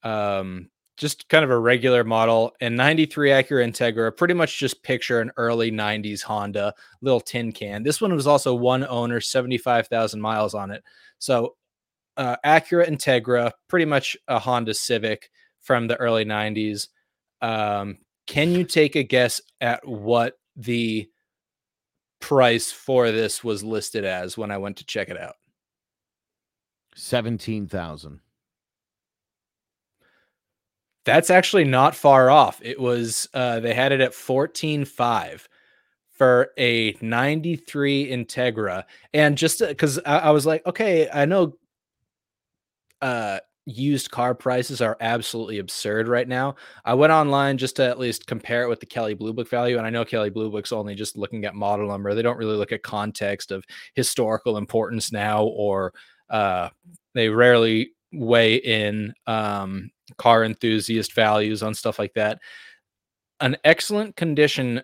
[0.02, 5.20] um just kind of a regular model and 93 Acura Integra, pretty much just picture
[5.20, 7.84] an early 90s Honda little tin can.
[7.84, 10.82] This one was also one owner, 75,000 miles on it.
[11.20, 11.54] So
[12.16, 16.88] uh, Acura Integra, pretty much a Honda Civic from the early 90s.
[17.40, 21.08] Um, can you take a guess at what the
[22.20, 25.36] price for this was listed as when I went to check it out?
[26.94, 28.20] 17,000.
[31.04, 32.60] That's actually not far off.
[32.62, 35.46] It was uh they had it at 14.5
[36.10, 38.84] for a 93 Integra.
[39.14, 41.56] And just because I, I was like, okay, I know
[43.00, 46.56] uh used car prices are absolutely absurd right now.
[46.84, 49.76] I went online just to at least compare it with the Kelley Blue Book value.
[49.76, 52.14] And I know Kelley Blue Book's only just looking at model number.
[52.14, 55.92] They don't really look at context of historical importance now, or
[56.30, 56.70] uh
[57.14, 62.38] they rarely weigh in um car enthusiast values on stuff like that.
[63.40, 64.82] An excellent condition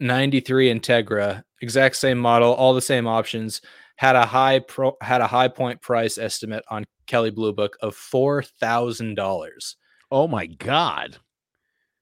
[0.00, 3.60] 93 Integra, exact same model, all the same options,
[3.96, 7.94] had a high pro had a high point price estimate on Kelley Blue Book of
[7.94, 9.76] four thousand dollars.
[10.10, 11.18] Oh my God.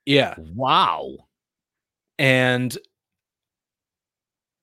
[0.05, 0.35] Yeah.
[0.39, 1.17] Wow.
[2.19, 2.77] And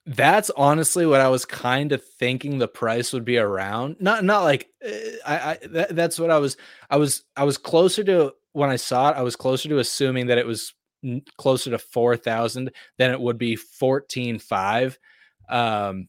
[0.06, 3.98] that's honestly what I was kind of thinking the price would be around.
[4.00, 4.90] Not not like uh,
[5.26, 6.58] I, I that, that's what I was
[6.90, 9.18] I was I was closer to when I saw it.
[9.18, 10.74] I was closer to assuming that it was
[11.38, 14.98] closer to four thousand than it would be fourteen five.
[15.50, 16.08] Um,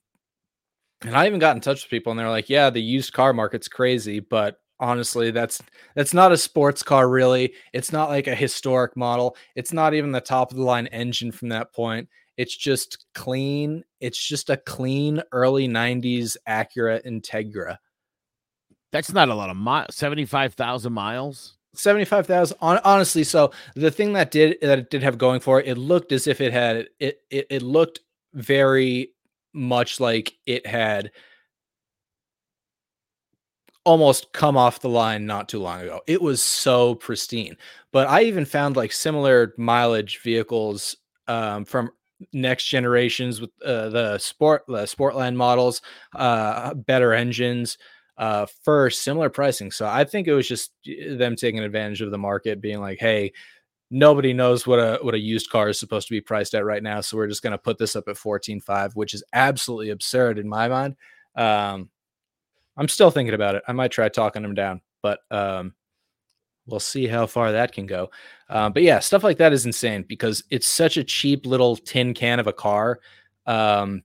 [1.04, 3.32] and I even got in touch with people, and they're like, "Yeah, the used car
[3.32, 5.62] market's crazy, but honestly, that's
[5.94, 7.54] that's not a sports car, really.
[7.72, 9.36] It's not like a historic model.
[9.54, 12.08] It's not even the top of the line engine from that point.
[12.36, 13.84] It's just clean.
[14.00, 17.78] It's just a clean early '90s Acura Integra.
[18.90, 19.96] That's not a lot of miles.
[19.96, 21.56] 75,000 miles.
[21.74, 25.66] 75,000 on, honestly so the thing that did that it did have going for it
[25.66, 28.00] it looked as if it had it it, it looked
[28.34, 29.10] very
[29.52, 31.10] much like it had
[33.84, 37.56] almost come off the line not too long ago it was so pristine
[37.92, 40.96] but i even found like similar mileage vehicles
[41.26, 41.90] um, from
[42.32, 45.82] next generations with uh, the sport the sportland models
[46.14, 47.76] uh better engines
[48.18, 49.70] uh, for similar pricing.
[49.70, 52.98] So I think it was just uh, them taking advantage of the market, being like,
[53.00, 53.32] "Hey,
[53.92, 56.82] nobody knows what a what a used car is supposed to be priced at right
[56.82, 59.90] now, so we're just going to put this up at fourteen five, which is absolutely
[59.90, 60.96] absurd in my mind."
[61.36, 61.90] Um,
[62.76, 63.62] I'm still thinking about it.
[63.68, 65.74] I might try talking them down, but um,
[66.66, 68.10] we'll see how far that can go.
[68.48, 72.14] Um, but yeah, stuff like that is insane because it's such a cheap little tin
[72.14, 73.00] can of a car.
[73.46, 74.02] Um,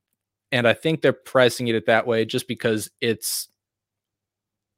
[0.52, 3.50] and I think they're pricing it that way just because it's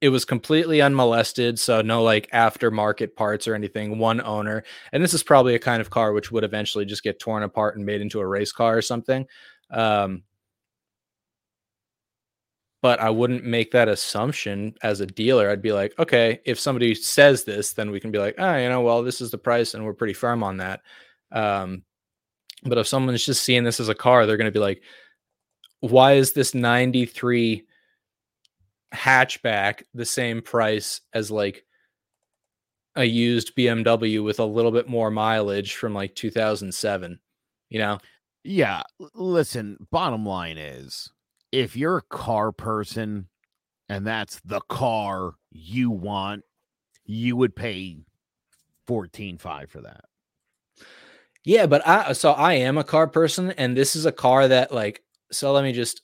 [0.01, 3.97] it was completely unmolested, so no like aftermarket parts or anything.
[3.97, 7.19] One owner, and this is probably a kind of car which would eventually just get
[7.19, 9.25] torn apart and made into a race car or something.
[9.71, 10.23] Um,
[12.81, 15.49] but I wouldn't make that assumption as a dealer.
[15.49, 18.69] I'd be like, okay, if somebody says this, then we can be like, oh, you
[18.69, 20.81] know, well, this is the price, and we're pretty firm on that.
[21.31, 21.83] Um,
[22.63, 24.81] but if someone's just seeing this as a car, they're going to be like,
[25.81, 27.65] why is this 93
[28.93, 31.65] hatchback the same price as like
[32.95, 37.19] a used BMW with a little bit more mileage from like 2007?
[37.69, 37.99] You know?
[38.43, 38.83] Yeah.
[39.13, 41.11] Listen, bottom line is
[41.51, 43.27] if you're a car person
[43.87, 46.43] and that's the car you want,
[47.05, 47.97] you would pay
[48.87, 50.01] 14.5 for that.
[51.45, 54.73] Yeah, but I so I am a car person and this is a car that
[54.73, 56.01] like so let me just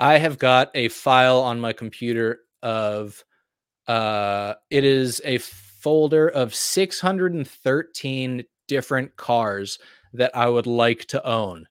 [0.00, 3.24] I have got a file on my computer of
[3.88, 9.78] uh it is a folder of 613 different cars
[10.14, 11.66] that I would like to own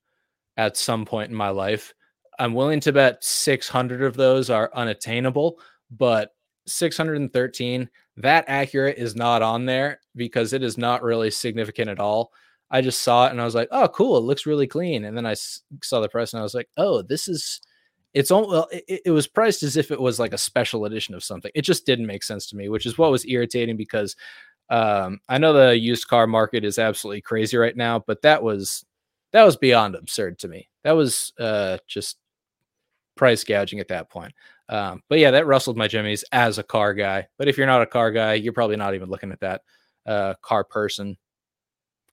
[0.58, 1.94] at some point in my life.
[2.40, 5.60] I'm willing to bet 600 of those are unattainable,
[5.92, 6.32] but
[6.68, 12.32] 613 that Acura is not on there because it is not really significant at all.
[12.72, 14.18] I just saw it and I was like, "Oh, cool!
[14.18, 17.02] It looks really clean." And then I saw the price and I was like, "Oh,
[17.04, 17.62] this is."
[18.14, 18.68] It's all well.
[18.72, 21.52] It, it, was priced as if it was like a special edition of something.
[21.54, 24.16] It just didn't make sense to me, which is what was irritating because
[24.70, 28.86] um, I know the used car market is absolutely crazy right now, but that was
[29.34, 30.70] that was beyond absurd to me.
[30.84, 32.18] That was uh, just
[33.16, 34.34] price gouging at that point.
[34.70, 37.28] Um, but yeah, that rustled my jimmies as a car guy.
[37.38, 39.62] But if you're not a car guy, you're probably not even looking at that
[40.06, 41.18] uh, car person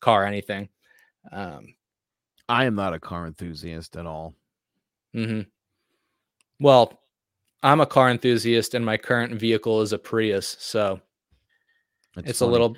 [0.00, 0.68] car anything.
[1.32, 1.74] Um,
[2.48, 4.34] I am not a car enthusiast at all.
[5.16, 5.48] Mm-hmm.
[6.60, 7.00] Well,
[7.62, 11.00] I'm a car enthusiast, and my current vehicle is a Prius, so
[12.14, 12.48] That's it's funny.
[12.48, 12.76] a little,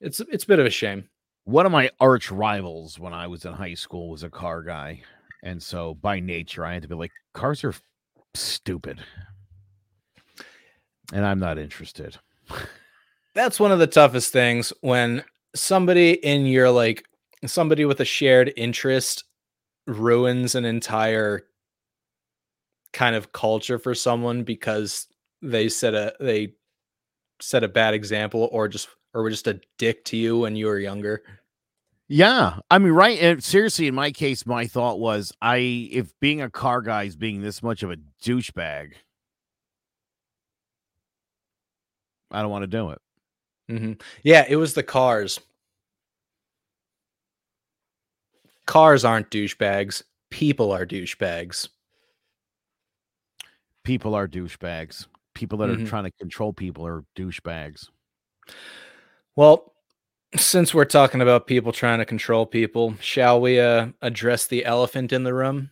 [0.00, 1.08] it's it's a bit of a shame.
[1.44, 5.02] One of my arch rivals when I was in high school was a car guy,
[5.42, 7.74] and so by nature, I had to be like, cars are
[8.34, 9.00] stupid,
[11.12, 12.16] and I'm not interested.
[13.34, 15.22] That's one of the toughest things when
[15.54, 17.04] somebody in your like
[17.46, 19.24] somebody with a shared interest
[19.86, 21.42] ruins an entire
[22.92, 25.06] kind of culture for someone because
[25.42, 26.54] they set a they
[27.40, 30.66] set a bad example or just or were just a dick to you when you
[30.66, 31.22] were younger.
[32.08, 33.18] Yeah, I mean, right?
[33.20, 37.16] And seriously, in my case, my thought was, I if being a car guy is
[37.16, 38.94] being this much of a douchebag,
[42.30, 42.98] I don't want to do it.
[43.70, 43.92] Mm-hmm.
[44.22, 45.38] Yeah, it was the cars.
[48.66, 50.02] Cars aren't douchebags.
[50.30, 51.68] People are douchebags.
[53.88, 55.06] People are douchebags.
[55.32, 55.84] People that mm-hmm.
[55.84, 57.88] are trying to control people are douchebags.
[59.34, 59.72] Well,
[60.36, 65.10] since we're talking about people trying to control people, shall we uh, address the elephant
[65.10, 65.70] in the room?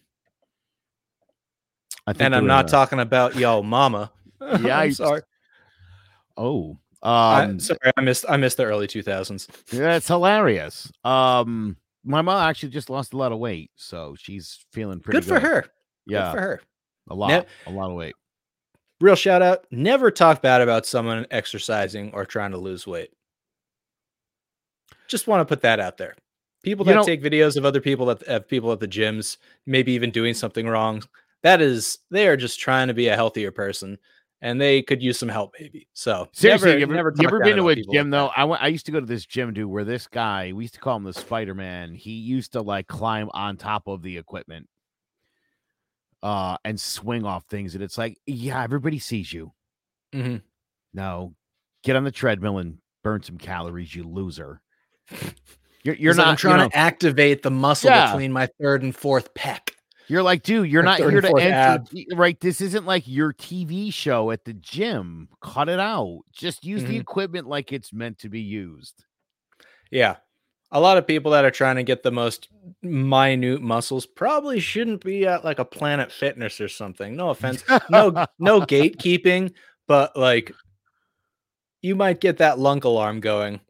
[2.07, 4.11] and I'm not uh, talking about yo mama.
[4.41, 5.21] Yeah, I'm sorry.
[6.39, 9.47] Oh, um, I, sorry, I missed I missed the early 2000s.
[9.73, 10.91] Yeah, it's hilarious.
[11.05, 15.29] Um, my mom actually just lost a lot of weight, so she's feeling pretty good,
[15.29, 15.35] good.
[15.35, 15.67] for her.
[16.07, 16.63] Yeah, good for her.
[17.09, 18.15] A lot, ne- a lot of weight.
[19.01, 23.11] Real shout out: never talk bad about someone exercising or trying to lose weight.
[25.09, 26.15] Just want to put that out there.
[26.63, 29.37] People that you know, take videos of other people that have people at the gyms,
[29.67, 31.03] maybe even doing something wrong.
[31.43, 33.99] That is, they are just trying to be a healthier person
[34.43, 35.89] and they could use some help maybe.
[35.93, 38.31] So seriously, never, you ever, never you ever been to a gym like though?
[38.37, 38.63] I went.
[38.63, 40.97] I used to go to this gym, dude, where this guy we used to call
[40.97, 41.95] him the Spider Man.
[41.95, 44.69] He used to like climb on top of the equipment,
[46.27, 49.53] uh, and swing off things, and it's like, yeah, everybody sees you.
[50.13, 50.39] Mm-hmm.
[50.93, 51.37] No,
[51.85, 54.61] get on the treadmill and burn some calories, you loser.
[55.85, 58.11] You're, you're not trying you know, to activate the muscle yeah.
[58.11, 59.71] between my third and fourth pec.
[60.09, 61.85] You're like, dude, you're not here to enter.
[62.13, 62.41] Right.
[62.41, 65.29] This isn't like your TV show at the gym.
[65.41, 66.23] Cut it out.
[66.33, 66.91] Just use mm-hmm.
[66.91, 69.05] the equipment like it's meant to be used.
[69.93, 70.17] Yeah.
[70.73, 72.49] A lot of people that are trying to get the most
[72.83, 77.17] minute muscles probably shouldn't be at like a Planet Fitness or something.
[77.17, 77.65] No offense.
[77.89, 79.53] No, no gatekeeping,
[79.87, 80.53] but like
[81.83, 83.61] you might get that lunk alarm going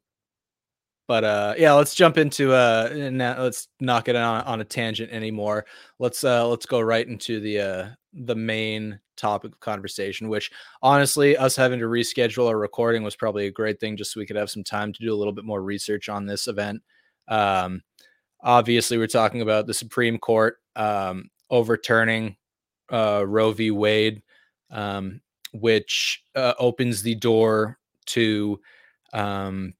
[1.06, 5.10] but uh yeah let's jump into uh now let's knock it on, on a tangent
[5.12, 5.64] anymore
[5.98, 7.88] let's uh let's go right into the uh
[8.24, 10.50] the main topic of conversation which
[10.82, 14.26] honestly us having to reschedule our recording was probably a great thing just so we
[14.26, 16.82] could have some time to do a little bit more research on this event
[17.28, 17.82] um
[18.42, 22.36] obviously we're talking about the supreme court um overturning
[22.90, 23.70] uh, Roe v.
[23.70, 24.22] Wade,
[24.70, 25.20] um,
[25.52, 28.60] which uh, opens the door to
[29.12, 29.74] um,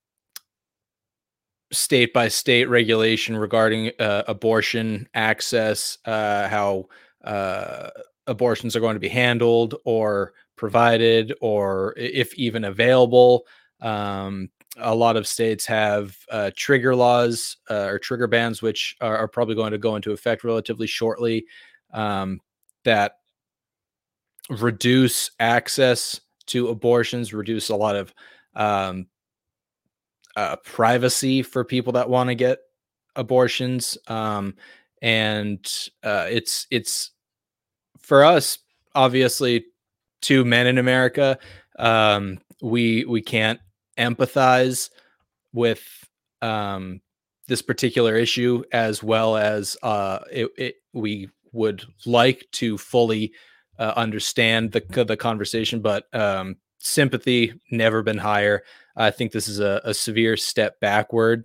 [1.73, 6.87] state by state regulation regarding uh, abortion access, uh, how
[7.25, 7.91] uh,
[8.27, 13.47] abortions are going to be handled or provided, or if even available.
[13.81, 19.17] Um, a lot of states have uh, trigger laws uh, or trigger bans, which are,
[19.17, 21.47] are, probably going to go into effect relatively shortly,
[21.93, 22.41] um,
[22.85, 23.19] that
[24.51, 28.15] reduce access to abortions, reduce a lot of
[28.55, 29.07] um,
[30.37, 32.59] uh, privacy for people that want to get
[33.17, 33.99] abortions.
[34.07, 34.55] Um,
[35.03, 35.67] and
[36.03, 37.11] uh, it's it's
[38.07, 38.59] for us,
[38.95, 39.67] obviously,
[40.23, 41.39] two men in America.
[41.77, 43.61] Um, we we can't
[43.99, 44.91] empathize
[45.53, 45.83] with
[46.41, 47.01] um,
[47.49, 53.33] this particular issue as well as uh, it, it, we would like to fully
[53.79, 58.63] uh, understand the the conversation, but um, sympathy never been higher.
[58.95, 61.45] I think this is a, a severe step backward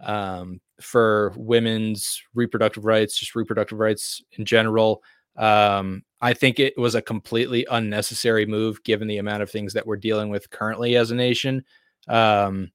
[0.00, 5.02] um, for women's reproductive rights, just reproductive rights in general.
[5.36, 9.86] Um, I think it was a completely unnecessary move given the amount of things that
[9.86, 11.64] we're dealing with currently as a nation.
[12.08, 12.70] Um,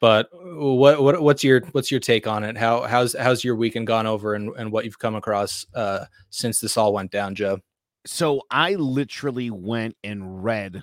[0.00, 2.58] but what, what what's your what's your take on it?
[2.58, 6.60] How how's how's your weekend gone over and, and what you've come across uh, since
[6.60, 7.60] this all went down, Joe?
[8.04, 10.82] So I literally went and read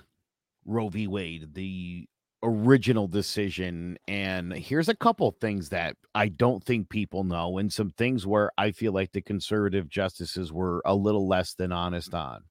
[0.64, 1.06] Roe v.
[1.06, 2.08] Wade, the
[2.42, 3.98] original decision.
[4.08, 8.50] And here's a couple things that I don't think people know, and some things where
[8.58, 12.42] I feel like the conservative justices were a little less than honest on.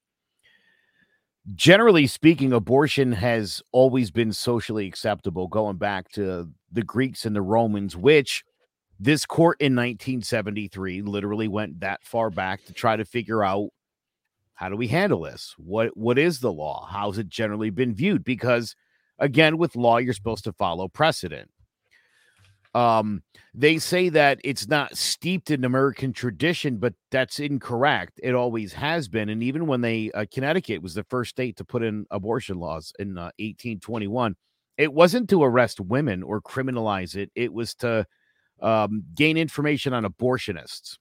[1.56, 7.42] Generally speaking, abortion has always been socially acceptable, going back to the Greeks and the
[7.42, 8.44] Romans, which
[9.00, 13.70] this court in 1973 literally went that far back to try to figure out
[14.54, 15.56] how do we handle this?
[15.58, 16.86] What what is the law?
[16.92, 18.26] How's it generally been viewed?
[18.26, 18.76] Because
[19.20, 21.50] again, with law, you're supposed to follow precedent.
[22.76, 28.20] Um, they say that it's not steeped in American tradition, but that's incorrect.
[28.22, 31.66] It always has been, and even when they uh, Connecticut was the first state to
[31.66, 34.36] put in abortion laws in uh, 1821,
[34.78, 37.32] it wasn't to arrest women or criminalize it.
[37.36, 38.06] It was to
[38.62, 40.98] um, gain information on abortionists.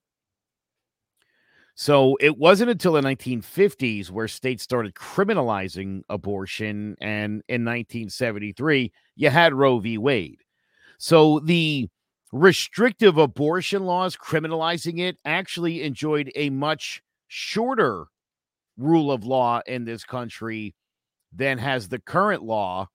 [1.80, 6.96] So it wasn't until the 1950s where states started criminalizing abortion.
[7.00, 9.96] And in 1973, you had Roe v.
[9.96, 10.40] Wade.
[10.98, 11.88] So the
[12.32, 18.06] restrictive abortion laws criminalizing it actually enjoyed a much shorter
[18.76, 20.74] rule of law in this country
[21.32, 22.88] than has the current law,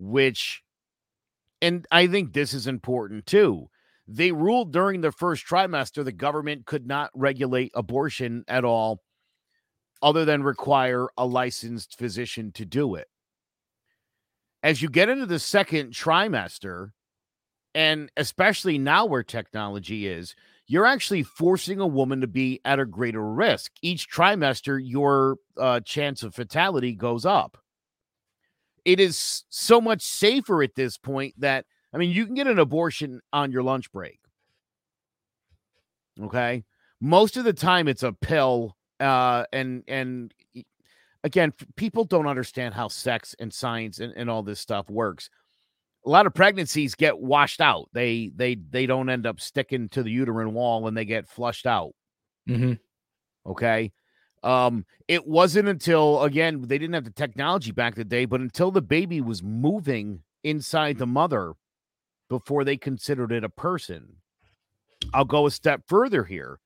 [0.00, 0.64] which,
[1.62, 3.68] and I think this is important too
[4.06, 9.02] they ruled during the first trimester the government could not regulate abortion at all,
[10.02, 13.08] other than require a licensed physician to do it.
[14.62, 16.90] As you get into the second trimester,
[17.74, 20.34] and especially now where technology is,
[20.66, 23.72] you're actually forcing a woman to be at a greater risk.
[23.82, 27.58] Each trimester, your uh, chance of fatality goes up.
[28.84, 32.58] It is so much safer at this point that I mean, you can get an
[32.58, 34.18] abortion on your lunch break.
[36.20, 36.64] Okay.
[37.00, 38.76] Most of the time it's a pill.
[38.98, 40.34] Uh, and, and
[41.22, 45.30] again, people don't understand how sex and science and, and all this stuff works.
[46.04, 47.88] A lot of pregnancies get washed out.
[47.92, 51.66] They, they, they don't end up sticking to the uterine wall and they get flushed
[51.66, 51.92] out.
[52.48, 52.74] Mm-hmm.
[53.50, 53.92] Okay.
[54.42, 58.70] Um, it wasn't until again they didn't have the technology back the day, but until
[58.70, 61.54] the baby was moving inside the mother
[62.38, 64.16] before they considered it a person.
[65.12, 66.58] I'll go a step further here.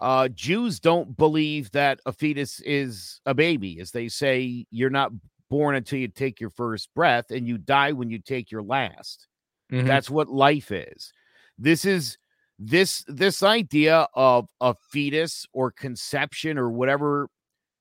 [0.00, 5.12] Uh, Jews don't believe that a fetus is a baby, as they say, you're not
[5.50, 9.26] born until you take your first breath and you die when you take your last.
[9.70, 9.86] Mm-hmm.
[9.86, 11.12] That's what life is.
[11.58, 12.16] This is
[12.58, 17.28] this this idea of a fetus or conception or whatever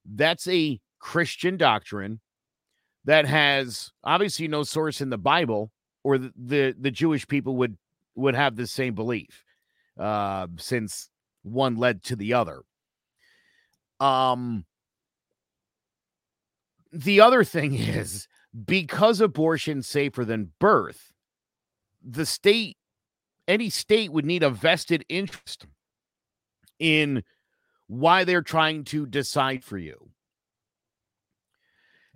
[0.06, 2.20] that's a Christian doctrine
[3.06, 5.72] that has obviously no source in the Bible
[6.04, 7.78] or the, the, the Jewish people would
[8.16, 9.44] would have the same belief,
[10.00, 11.10] uh, since
[11.42, 12.62] one led to the other.
[14.00, 14.66] Um,
[16.92, 18.28] the other thing is
[18.66, 21.12] because abortion's safer than birth,
[22.04, 22.78] the state,
[23.48, 25.66] any state would need a vested interest
[26.80, 27.24] in
[27.88, 30.13] why they're trying to decide for you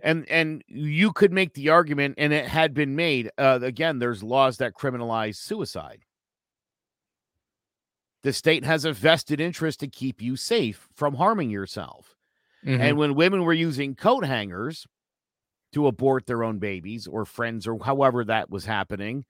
[0.00, 4.22] and and you could make the argument and it had been made uh, again there's
[4.22, 6.04] laws that criminalize suicide
[8.22, 12.14] the state has a vested interest to keep you safe from harming yourself
[12.64, 12.80] Mhm.
[12.80, 14.84] And when women were using coat hangers
[15.72, 19.24] to abort their own babies or friends or however that was happening,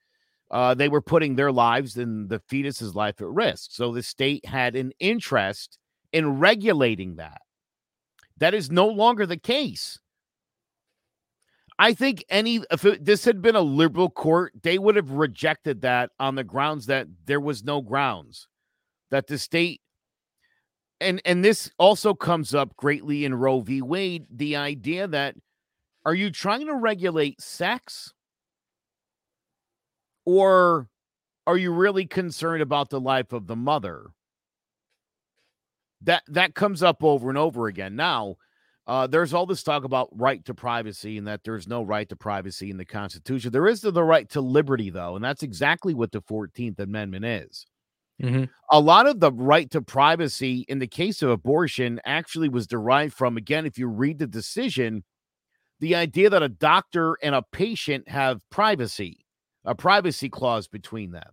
[0.50, 3.70] uh, they were putting their lives and the fetus's life at risk.
[3.72, 5.78] So the state had an interest
[6.12, 7.42] in regulating that.
[8.38, 9.98] That is no longer the case.
[11.78, 15.82] I think any if it, this had been a liberal court, they would have rejected
[15.82, 18.48] that on the grounds that there was no grounds
[19.10, 19.80] that the state
[21.00, 23.82] and and this also comes up greatly in Roe v.
[23.82, 25.36] Wade, the idea that
[26.04, 28.12] are you trying to regulate sex
[30.24, 30.88] or
[31.46, 34.06] are you really concerned about the life of the mother?
[36.02, 37.96] That that comes up over and over again.
[37.96, 38.36] Now,
[38.89, 42.16] uh, there's all this talk about right to privacy and that there's no right to
[42.16, 43.53] privacy in the Constitution.
[43.53, 47.24] There is the, the right to liberty, though, and that's exactly what the 14th Amendment
[47.26, 47.66] is.
[48.22, 48.49] Mhm.
[48.70, 53.14] A lot of the right to privacy in the case of abortion actually was derived
[53.14, 55.05] from, again, if you read the decision,
[55.80, 59.24] the idea that a doctor and a patient have privacy,
[59.64, 61.32] a privacy clause between them.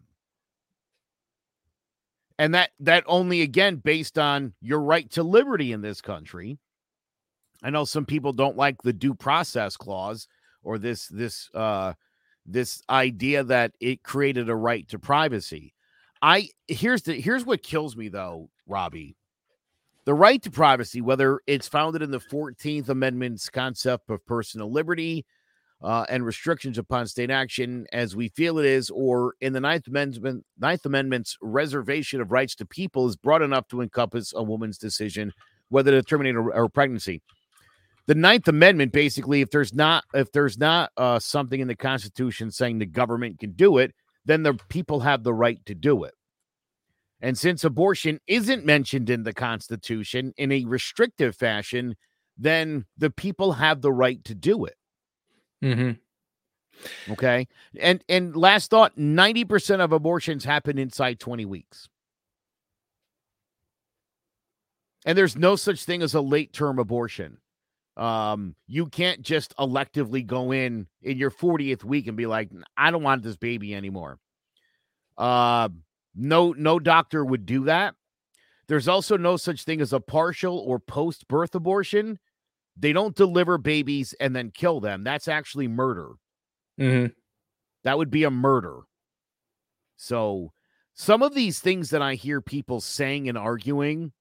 [2.38, 6.60] And that that only again based on your right to liberty in this country.
[7.64, 10.28] I know some people don't like the due process clause
[10.64, 11.94] or this this uh
[12.46, 15.74] this idea that it created a right to privacy.
[16.22, 19.16] I here's the here's what kills me though, Robbie.
[20.06, 25.26] The right to privacy, whether it's founded in the 14th Amendment's concept of personal liberty
[25.82, 29.88] uh, and restrictions upon state action as we feel it is, or in the Ninth
[29.88, 34.78] Amendment, Ninth Amendment's reservation of rights to people is broad enough to encompass a woman's
[34.78, 35.34] decision
[35.70, 37.22] whether to terminate a pregnancy.
[38.08, 42.52] The Ninth Amendment, basically, if there's not if there's not uh, something in the Constitution
[42.52, 43.94] saying the government can do it,
[44.26, 46.14] then the people have the right to do it.
[47.22, 51.96] And since abortion isn't mentioned in the Constitution in a restrictive fashion,
[52.38, 54.76] then the people have the right to do it.
[55.64, 57.12] Mm-hmm.
[57.14, 57.48] Okay.
[57.80, 61.90] And and last thought, 90% of abortions happen inside 20 weeks.
[65.06, 67.38] And there's no such thing as a late term abortion.
[67.98, 72.92] Um, you can't just electively go in in your 40th week and be like, I
[72.92, 74.20] don't want this baby anymore.
[75.18, 75.70] Uh,
[76.14, 77.96] no, no doctor would do that.
[78.68, 82.20] There's also no such thing as a partial or post birth abortion.
[82.76, 85.04] They don't deliver babies and then kill them.
[85.04, 86.14] That's actually murder.
[86.80, 87.14] Mhm.
[87.84, 88.82] That would be a murder.
[89.96, 90.52] So,
[90.94, 94.12] some of these things that I hear people saying and arguing,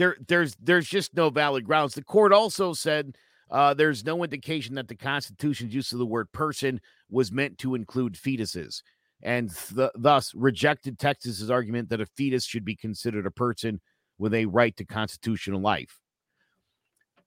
[0.00, 1.94] there, there's, there's just no valid grounds.
[1.94, 3.16] The court also said
[3.50, 6.80] uh, there's no indication that the Constitution's use of the word person
[7.10, 8.82] was meant to include fetuses,
[9.22, 13.78] and th- thus rejected Texas's argument that a fetus should be considered a person
[14.18, 16.00] with a right to constitutional life.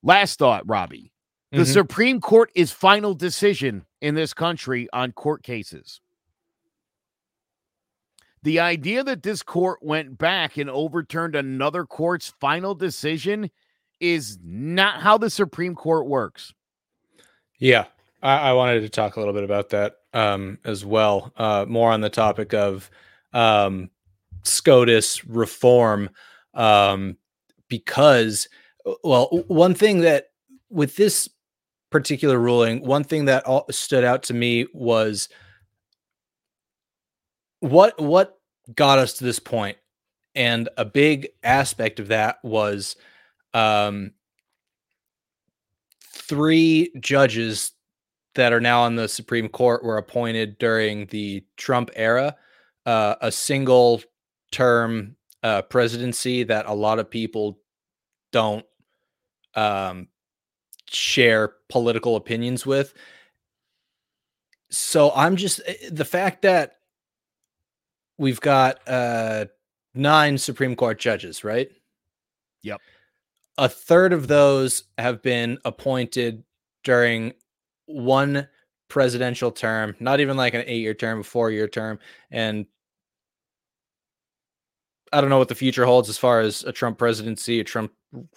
[0.01, 1.11] Last thought, Robbie.
[1.51, 1.73] The Mhm.
[1.73, 6.01] Supreme Court is final decision in this country on court cases.
[8.43, 13.49] The idea that this court went back and overturned another court's final decision
[14.01, 16.53] is not how the Supreme Court works.
[17.57, 17.85] Yeah,
[18.21, 21.31] I, I wanted to talk a little bit about that um, as well.
[21.37, 22.91] Uh, more on the topic of
[23.31, 23.89] um,
[24.43, 26.09] SCOTUS reform,
[26.53, 27.17] um,
[27.69, 28.49] because,
[29.05, 30.31] well, one thing that
[30.69, 31.29] with this
[31.91, 35.29] particular ruling, one thing that all stood out to me was
[37.63, 38.37] what what
[38.75, 39.77] got us to this point,
[40.35, 42.97] and a big aspect of that was
[43.53, 44.11] um,
[46.01, 47.71] three judges
[48.35, 52.35] that are now on the Supreme Court were appointed during the Trump era,
[52.85, 54.01] uh, a single
[54.51, 57.59] term uh, presidency that a lot of people
[58.33, 58.65] don't
[59.55, 60.09] um,
[60.89, 62.93] share political opinions with.
[64.69, 66.79] So I'm just eh, the fact that
[68.23, 69.45] we've got uh,
[69.93, 71.69] nine Supreme Court judges, right?
[72.63, 72.79] Yep.
[73.57, 76.43] A third of those have been appointed
[76.85, 77.33] during
[77.85, 78.47] one
[78.87, 81.99] presidential term, not even like an eight year term, a four year term.
[82.31, 82.65] And
[85.11, 87.91] I don't know what the future holds as far as a Trump presidency, a Trump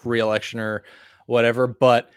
[0.05, 0.82] reelection, or
[1.26, 2.11] whatever, but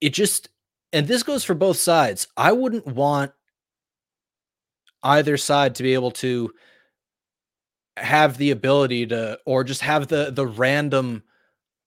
[0.00, 0.48] it just,
[0.92, 2.26] and this goes for both sides.
[2.36, 3.32] I wouldn't want
[5.02, 6.52] either side to be able to
[7.96, 11.22] have the ability to or just have the the random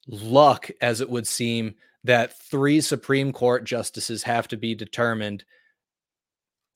[0.07, 5.43] luck as it would seem that three supreme court justices have to be determined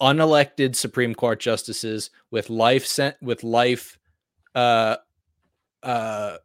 [0.02, 4.00] unelected supreme court justices with life sent with life
[4.56, 4.96] uh
[5.84, 6.38] uh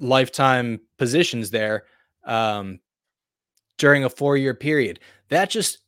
[0.00, 1.84] lifetime positions there
[2.24, 2.80] um,
[3.78, 5.00] during a four year period.
[5.28, 5.78] That just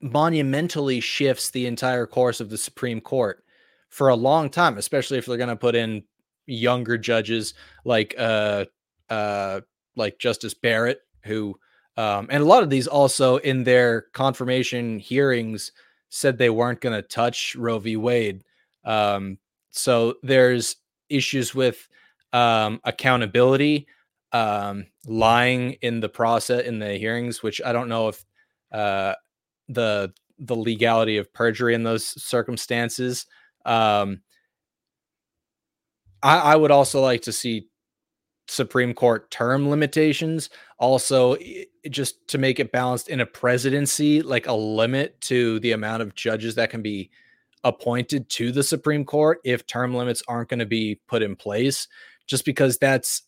[0.00, 3.44] monumentally shifts the entire course of the Supreme Court
[3.88, 6.04] for a long time, especially if they're going to put in
[6.48, 8.64] younger judges like uh
[9.10, 9.60] uh
[9.96, 11.58] like Justice Barrett, who
[11.96, 15.72] um, and a lot of these also in their confirmation hearings
[16.10, 17.96] said they weren't going to touch Roe v.
[17.96, 18.44] Wade.
[18.84, 19.38] Um,
[19.70, 20.76] so there's
[21.08, 21.88] issues with
[22.32, 23.86] um, accountability,
[24.32, 28.24] um, lying in the process in the hearings, which I don't know if
[28.72, 29.14] uh,
[29.68, 33.26] the the legality of perjury in those circumstances.
[33.64, 34.20] Um,
[36.22, 37.68] I, I would also like to see
[38.48, 40.50] Supreme Court term limitations.
[40.78, 41.36] Also,
[41.88, 46.14] just to make it balanced in a presidency, like a limit to the amount of
[46.14, 47.10] judges that can be
[47.64, 51.88] appointed to the Supreme Court if term limits aren't going to be put in place,
[52.26, 53.22] just because that's.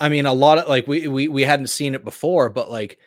[0.00, 2.98] I mean, a lot of like we we we hadn't seen it before, but like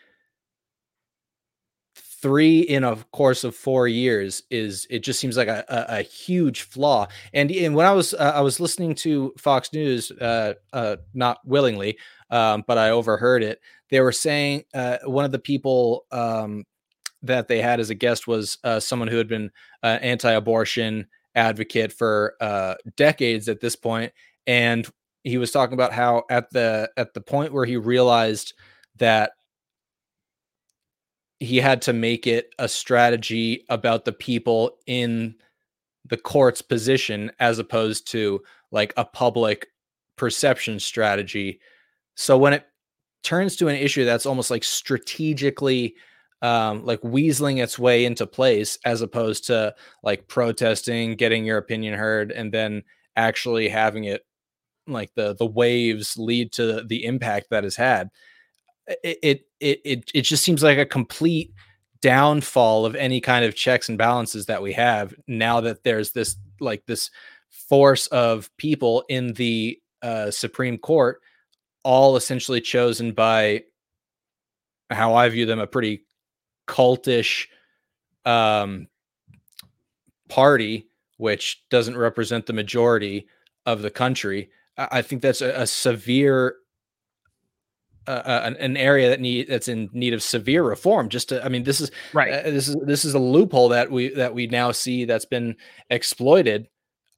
[2.25, 6.01] three in a course of four years is it just seems like a, a, a
[6.01, 7.07] huge flaw.
[7.35, 11.37] And, and when I was uh, I was listening to Fox News, uh, uh, not
[11.45, 11.99] willingly,
[12.31, 13.59] um, but I overheard it.
[13.91, 16.63] They were saying uh, one of the people um,
[17.21, 19.51] that they had as a guest was uh, someone who had been
[19.83, 21.05] an anti-abortion
[21.35, 24.11] advocate for uh, decades at this point,
[24.47, 24.89] and
[25.23, 28.55] he was talking about how at the at the point where he realized
[28.95, 29.33] that
[31.39, 35.35] he had to make it a strategy about the people in
[36.05, 39.67] the court's position as opposed to like a public
[40.17, 41.59] perception strategy.
[42.15, 42.65] So when it
[43.23, 45.95] turns to an issue that's almost like strategically
[46.41, 49.73] um, like weaseling its way into place as opposed to
[50.03, 52.83] like protesting, getting your opinion heard, and then
[53.15, 54.25] actually having it
[54.87, 58.09] like the the waves lead to the impact that has had
[58.87, 61.53] it it it it just seems like a complete
[62.01, 66.35] downfall of any kind of checks and balances that we have now that there's this
[66.59, 67.09] like this
[67.49, 71.19] force of people in the uh, Supreme Court,
[71.83, 73.63] all essentially chosen by
[74.91, 76.05] how I view them a pretty
[76.67, 77.47] cultish
[78.25, 78.87] um,
[80.29, 83.27] party, which doesn't represent the majority
[83.65, 84.49] of the country.
[84.77, 86.57] I think that's a, a severe
[88.07, 91.09] uh, an, an, area that need that's in need of severe reform.
[91.09, 92.33] Just to, I mean, this is right.
[92.33, 95.55] Uh, this is this is a loophole that we that we now see that's been
[95.89, 96.67] exploited,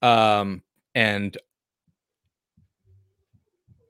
[0.02, 0.64] um,
[0.96, 1.38] and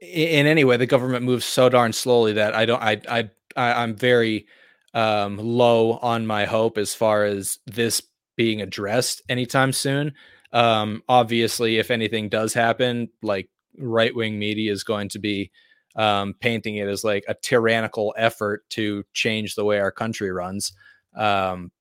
[0.02, 2.82] in any way, the government moves so darn slowly that I don't.
[2.82, 4.48] I I, I am very
[4.94, 8.02] um, low on my hope as far as this
[8.36, 10.14] being addressed anytime soon.
[10.54, 15.52] Um, obviously, if anything does happen, like right wing media is going to be
[15.98, 20.74] um, painting it as like a tyrannical effort to change the way our country runs.
[21.16, 21.72] Um,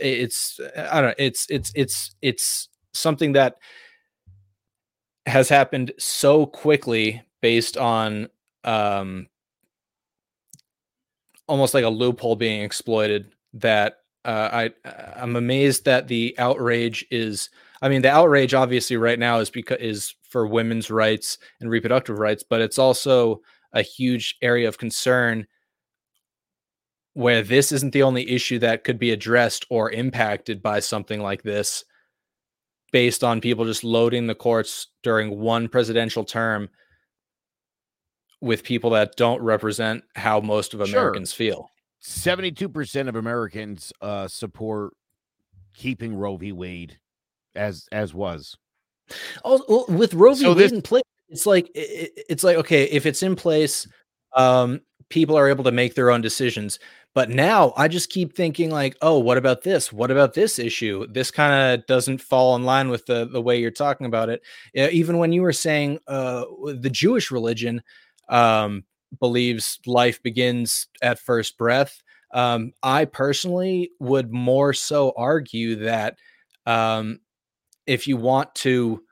[0.00, 1.14] it's I don't know.
[1.18, 3.56] It's it's it's it's something that
[5.26, 8.28] has happened so quickly based on
[8.64, 9.28] um,
[11.46, 14.70] almost like a loophole being exploited that uh, I
[15.16, 17.50] I'm amazed that the outrage is.
[17.80, 22.18] I mean, the outrage obviously right now is because is for women's rights and reproductive
[22.18, 23.40] rights, but it's also
[23.72, 25.46] a huge area of concern
[27.14, 31.42] where this isn't the only issue that could be addressed or impacted by something like
[31.42, 31.84] this
[32.92, 36.68] based on people just loading the courts during one presidential term
[38.40, 41.46] with people that don't represent how most of Americans sure.
[41.46, 41.70] feel.
[42.02, 44.94] 72% of Americans uh, support
[45.74, 46.52] keeping Roe v.
[46.52, 46.98] Wade
[47.54, 48.56] as as was.
[49.44, 50.42] Oh, with Roe v.
[50.42, 53.86] So Wade this, in place, it's like it, it's like okay, if it's in place,
[54.34, 56.78] um, people are able to make their own decisions.
[57.14, 59.92] But now I just keep thinking like, oh, what about this?
[59.92, 61.06] What about this issue?
[61.08, 64.42] This kind of doesn't fall in line with the the way you're talking about it.
[64.74, 67.82] Even when you were saying uh, the Jewish religion
[68.28, 68.84] um,
[69.18, 72.02] believes life begins at first breath.
[72.32, 76.18] Um, I personally would more so argue that
[76.66, 77.20] um,
[77.88, 79.02] if you want to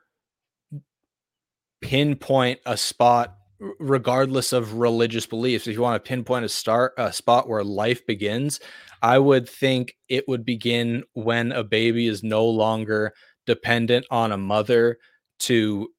[1.81, 3.35] pinpoint a spot
[3.79, 8.05] regardless of religious beliefs if you want to pinpoint a start a spot where life
[8.05, 8.59] begins
[9.01, 13.13] i would think it would begin when a baby is no longer
[13.47, 14.97] dependent on a mother
[15.39, 15.89] to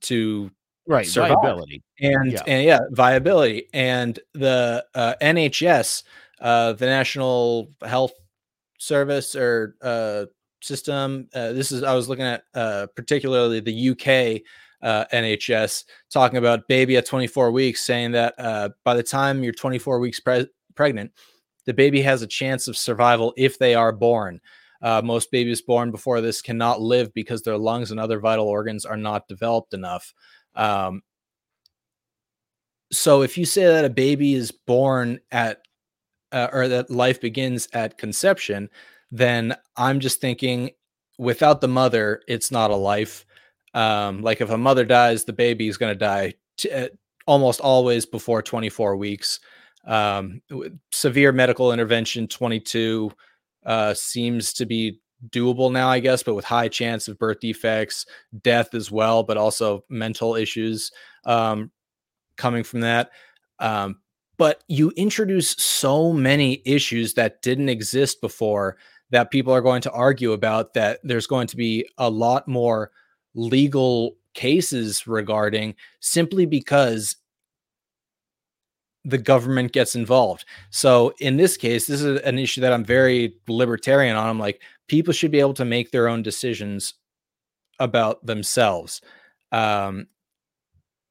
[0.00, 0.50] to
[0.88, 1.36] right survive.
[1.42, 2.42] viability and yeah.
[2.46, 6.02] and yeah viability and the uh, nhs
[6.40, 8.12] uh, the national health
[8.78, 10.26] service or uh,
[10.62, 11.28] system.
[11.34, 14.42] Uh, this is I was looking at uh, particularly the UK
[14.82, 19.52] uh, NHS talking about baby at 24 weeks, saying that uh, by the time you're
[19.52, 21.12] 24 weeks pre- pregnant,
[21.64, 24.40] the baby has a chance of survival if they are born.
[24.82, 28.84] Uh, most babies born before this cannot live because their lungs and other vital organs
[28.84, 30.12] are not developed enough.
[30.54, 31.02] Um,
[32.92, 35.62] so if you say that a baby is born at
[36.32, 38.68] uh, or that life begins at conception,
[39.10, 40.70] then I'm just thinking
[41.18, 43.24] without the mother, it's not a life.
[43.74, 46.88] Um, like if a mother dies, the baby is going to die t- uh,
[47.26, 49.40] almost always before 24 weeks.
[49.86, 50.40] Um,
[50.92, 53.10] severe medical intervention, 22
[53.64, 55.00] uh, seems to be
[55.30, 58.06] doable now, I guess, but with high chance of birth defects,
[58.42, 60.90] death as well, but also mental issues
[61.24, 61.70] um,
[62.36, 63.10] coming from that.
[63.58, 64.00] Um,
[64.38, 68.76] but you introduce so many issues that didn't exist before
[69.10, 72.90] that people are going to argue about that there's going to be a lot more
[73.34, 77.16] legal cases regarding simply because
[79.04, 80.44] the government gets involved.
[80.70, 84.28] So in this case, this is an issue that I'm very libertarian on.
[84.28, 86.94] I'm like, people should be able to make their own decisions
[87.78, 89.00] about themselves.
[89.52, 90.08] Um,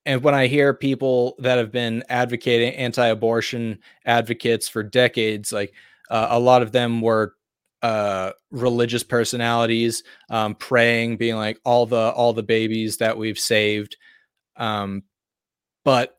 [0.05, 5.73] and when I hear people that have been advocating anti-abortion advocates for decades, like
[6.09, 7.35] uh, a lot of them were
[7.85, 13.95] uh, religious personalities, um, praying, being like all the all the babies that we've saved.
[14.57, 15.03] Um,
[15.83, 16.17] but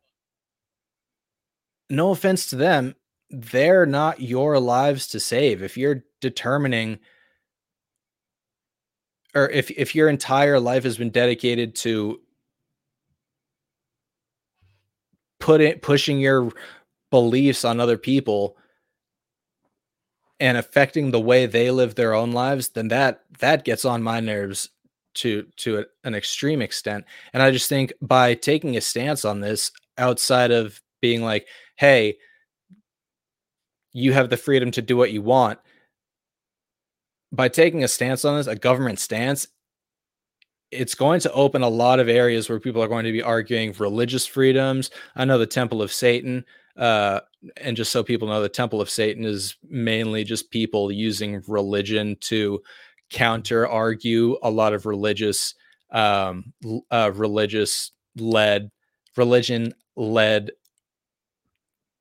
[1.90, 2.94] no offense to them,
[3.30, 5.60] they're not your lives to save.
[5.60, 7.00] If you're determining
[9.34, 12.20] or if if your entire life has been dedicated to
[15.40, 16.52] put it pushing your
[17.10, 18.56] beliefs on other people
[20.38, 24.20] and affecting the way they live their own lives then that that gets on my
[24.20, 24.70] nerves
[25.14, 29.70] to to an extreme extent and i just think by taking a stance on this
[29.98, 32.16] outside of being like hey,
[33.92, 35.58] you have the freedom to do what you want.
[37.32, 39.46] By taking a stance on this, a government stance,
[40.70, 43.74] it's going to open a lot of areas where people are going to be arguing
[43.78, 44.90] religious freedoms.
[45.14, 46.44] I know the Temple of Satan,
[46.76, 47.20] uh,
[47.56, 52.16] and just so people know, the Temple of Satan is mainly just people using religion
[52.20, 52.62] to
[53.10, 55.54] counter argue a lot of religious,
[55.90, 56.52] um,
[56.90, 58.70] uh, religious led,
[59.16, 60.50] religion led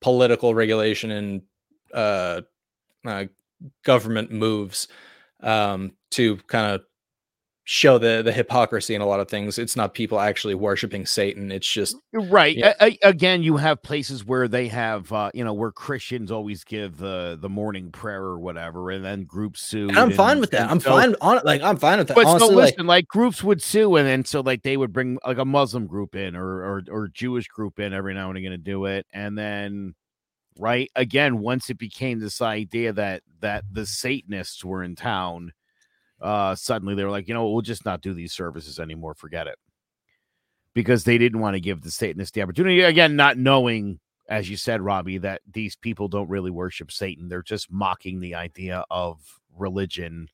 [0.00, 1.42] political regulation and
[1.94, 2.42] uh,
[3.06, 3.24] uh,
[3.84, 4.88] government moves
[5.42, 6.82] um, to kind of
[7.68, 9.58] show the the hypocrisy in a lot of things.
[9.58, 11.50] It's not people actually worshiping Satan.
[11.50, 12.56] It's just right.
[12.56, 12.74] Yeah.
[12.80, 16.96] A- again, you have places where they have, uh, you know, where Christians always give
[16.96, 19.88] the the morning prayer or whatever, and then groups sue.
[19.88, 20.70] And I'm and, fine with that.
[20.70, 22.14] I'm so, fine on like I'm fine with that.
[22.14, 24.92] But Honestly, so listen, like, like, groups would sue, and then so like they would
[24.92, 28.38] bring like a Muslim group in or or or Jewish group in every now and
[28.38, 29.94] again to do it, and then
[30.58, 35.52] right again once it became this idea that that the satanists were in town
[36.20, 39.14] uh suddenly they were like you know we'll just not do these services anymore.
[39.14, 39.58] Forget it.
[40.74, 43.98] Because they didn't want to give the satanists the opportunity again not knowing
[44.28, 47.28] as you said robbie that these people don't really worship satan.
[47.28, 49.20] They're just mocking the idea of
[49.56, 50.28] religion.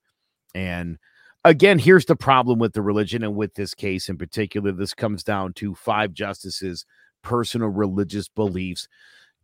[0.55, 0.99] And
[1.45, 4.73] again here's the problem with the religion and with this case in particular.
[4.73, 6.87] This comes down to five justices
[7.23, 8.89] personal religious beliefs.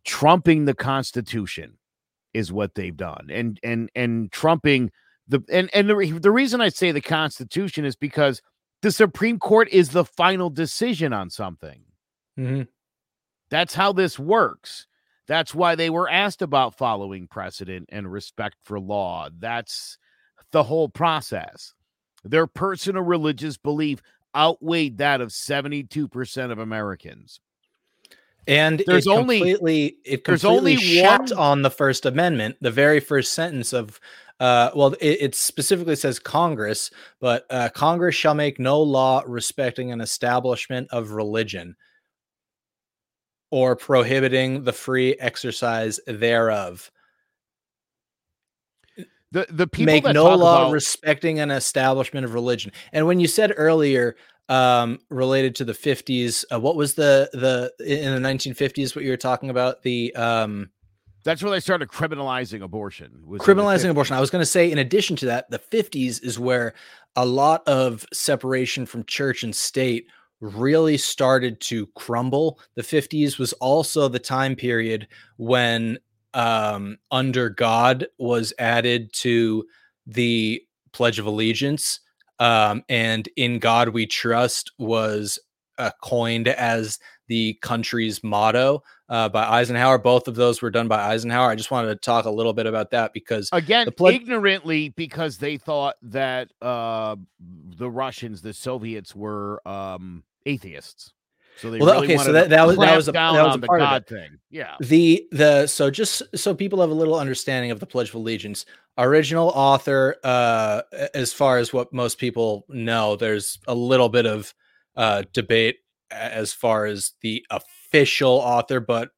[0.05, 1.77] Trumping the Constitution
[2.33, 4.91] is what they've done, and and and trumping
[5.29, 8.41] the and and the, the reason I say the Constitution is because
[8.81, 11.81] the Supreme Court is the final decision on something.
[12.37, 12.63] Mm-hmm.
[13.49, 14.87] That's how this works.
[15.27, 19.29] That's why they were asked about following precedent and respect for law.
[19.37, 19.97] That's
[20.51, 21.73] the whole process.
[22.23, 24.01] Their personal religious belief
[24.35, 27.39] outweighed that of 72% of Americans.
[28.47, 31.33] And there's it only completely it there's only one...
[31.33, 33.99] on the First Amendment, the very first sentence of
[34.39, 39.91] uh, well, it, it, specifically says Congress, but uh, Congress shall make no law respecting
[39.91, 41.75] an establishment of religion
[43.51, 46.89] or prohibiting the free exercise thereof.
[49.31, 50.71] The the people make no law about...
[50.71, 52.71] respecting an establishment of religion.
[52.93, 54.15] And when you said earlier
[54.49, 56.43] um, related to the 50s.
[56.51, 58.95] Uh, what was the the in the 1950s?
[58.95, 60.69] What you were talking about the um,
[61.23, 63.23] that's where they started criminalizing abortion.
[63.25, 64.15] criminalizing abortion.
[64.15, 66.73] I was going to say, in addition to that, the 50s is where
[67.15, 70.07] a lot of separation from church and state
[70.39, 72.59] really started to crumble.
[72.75, 75.99] The 50s was also the time period when
[76.33, 79.65] um, under God was added to
[80.07, 81.99] the Pledge of Allegiance.
[82.39, 85.39] Um, and In God We Trust was
[85.77, 89.97] uh, coined as the country's motto uh, by Eisenhower.
[89.97, 91.49] Both of those were done by Eisenhower.
[91.49, 95.37] I just wanted to talk a little bit about that because again, pledge- ignorantly, because
[95.37, 101.13] they thought that uh, the Russians, the Soviets, were um, atheists.
[101.59, 103.59] So they well, really okay, so that, that was that was a, that was a
[103.59, 104.07] part of God it.
[104.07, 104.39] thing.
[104.49, 104.75] Yeah.
[104.79, 108.65] The the so just so people have a little understanding of the Pledge of Allegiance.
[108.97, 110.81] Original author, uh,
[111.13, 114.53] as far as what most people know, there's a little bit of
[114.95, 115.77] uh, debate
[116.11, 119.11] as far as the official author, but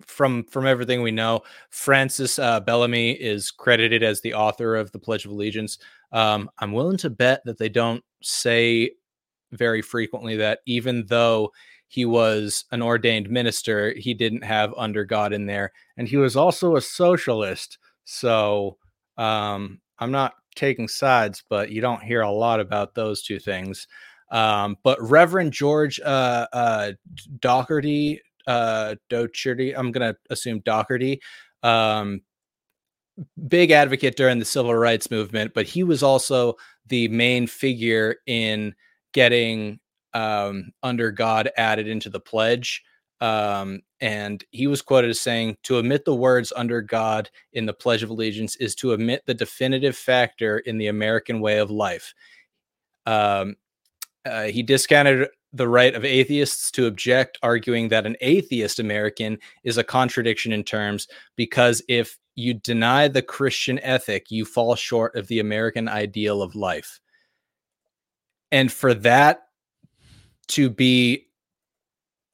[0.00, 4.98] from from everything we know, Francis uh, Bellamy is credited as the author of the
[4.98, 5.78] Pledge of Allegiance.
[6.12, 8.92] Um, I'm willing to bet that they don't say
[9.52, 11.52] very frequently that even though
[11.92, 16.36] he was an ordained minister, he didn't have under God in there, and he was
[16.36, 17.76] also a socialist.
[18.04, 18.78] So
[19.18, 23.86] um, I'm not taking sides, but you don't hear a lot about those two things.
[24.30, 26.92] Um, but Reverend George uh, uh,
[27.40, 31.20] Doherty, uh, Docherty, I'm going to assume Doherty,
[31.62, 32.22] um,
[33.48, 36.54] big advocate during the civil rights movement, but he was also
[36.86, 38.74] the main figure in
[39.12, 39.78] getting
[40.14, 42.82] um, under God added into the pledge.
[43.20, 47.72] Um, and he was quoted as saying, To omit the words under God in the
[47.72, 52.14] Pledge of Allegiance is to omit the definitive factor in the American way of life.
[53.06, 53.56] Um,
[54.26, 59.78] uh, he discounted the right of atheists to object, arguing that an atheist American is
[59.78, 61.06] a contradiction in terms
[61.36, 66.54] because if you deny the Christian ethic, you fall short of the American ideal of
[66.54, 67.00] life.
[68.50, 69.42] And for that
[70.48, 71.26] to be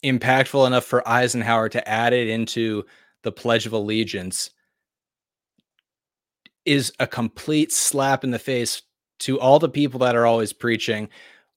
[0.04, 2.84] impactful enough for Eisenhower to add it into
[3.22, 4.50] the Pledge of Allegiance
[6.64, 8.82] is a complete slap in the face
[9.20, 11.09] to all the people that are always preaching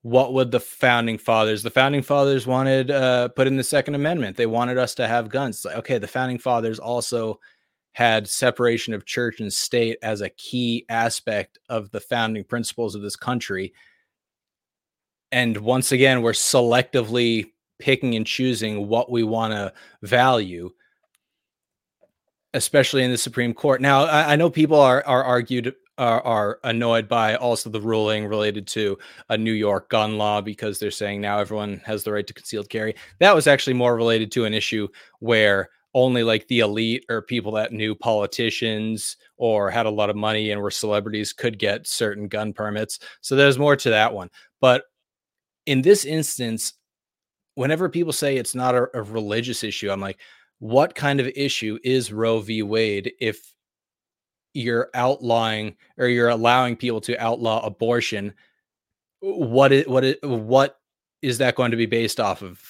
[0.03, 4.35] what would the founding fathers the founding fathers wanted uh put in the second amendment.
[4.35, 5.63] They wanted us to have guns.
[5.63, 7.39] Like, okay the founding fathers also
[7.93, 13.01] had separation of church and state as a key aspect of the founding principles of
[13.01, 13.73] this country
[15.31, 20.69] and once again we're selectively picking and choosing what we want to value
[22.53, 23.81] especially in the supreme court.
[23.81, 28.25] Now i, I know people are are argued are, are annoyed by also the ruling
[28.25, 28.97] related to
[29.29, 32.69] a new york gun law because they're saying now everyone has the right to concealed
[32.69, 32.95] carry.
[33.19, 34.87] That was actually more related to an issue
[35.19, 40.15] where only like the elite or people that knew politicians or had a lot of
[40.15, 42.99] money and were celebrities could get certain gun permits.
[43.21, 44.29] So there's more to that one.
[44.59, 44.83] But
[45.65, 46.73] in this instance,
[47.55, 50.19] whenever people say it's not a, a, religious issue, I'm like,
[50.59, 52.63] what kind of issue is Roe v.
[52.63, 53.53] Wade if
[54.53, 58.33] you're outlawing or you're allowing people to outlaw abortion?
[59.19, 60.79] What is what is what
[61.21, 62.61] is that going to be based off of?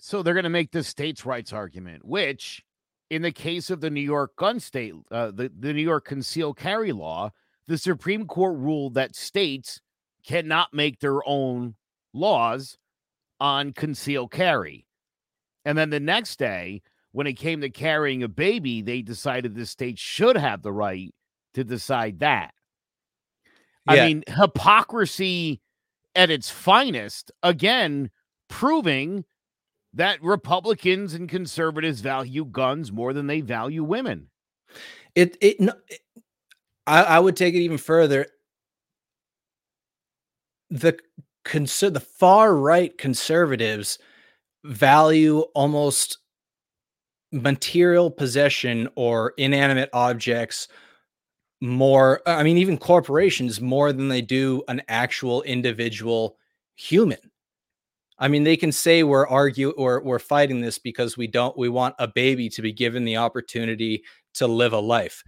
[0.00, 2.64] So they're going to make the states' rights argument, which,
[3.10, 6.56] in the case of the New York gun state, uh, the the New York concealed
[6.56, 7.30] carry law,
[7.66, 9.80] the Supreme Court ruled that states
[10.24, 11.74] cannot make their own
[12.12, 12.76] laws
[13.40, 14.86] on concealed carry.
[15.64, 16.82] And then the next day,
[17.12, 21.14] when it came to carrying a baby, they decided the state should have the right
[21.54, 22.54] to decide that.
[23.90, 24.04] Yeah.
[24.04, 25.60] I mean, hypocrisy
[26.14, 28.10] at its finest, again,
[28.48, 29.24] proving
[29.94, 34.28] that Republicans and conservatives value guns more than they value women.
[35.14, 36.00] It, it, it
[36.86, 38.26] I, I would take it even further.
[40.70, 40.96] The
[41.44, 43.98] consider the far right conservatives
[44.64, 46.18] value almost
[47.32, 50.68] material possession or inanimate objects
[51.60, 56.36] more uh, i mean even corporations more than they do an actual individual
[56.80, 57.18] human.
[58.18, 61.68] I mean they can say we're argue or we're fighting this because we don't we
[61.68, 64.02] want a baby to be given the opportunity
[64.34, 65.22] to live a life.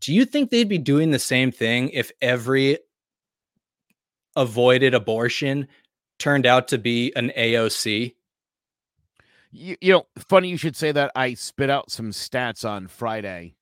[0.00, 2.78] Do you think they'd be doing the same thing if every
[4.36, 5.68] avoided abortion
[6.18, 8.14] turned out to be an AOC?
[9.52, 11.12] You, you know, funny you should say that.
[11.14, 13.54] I spit out some stats on Friday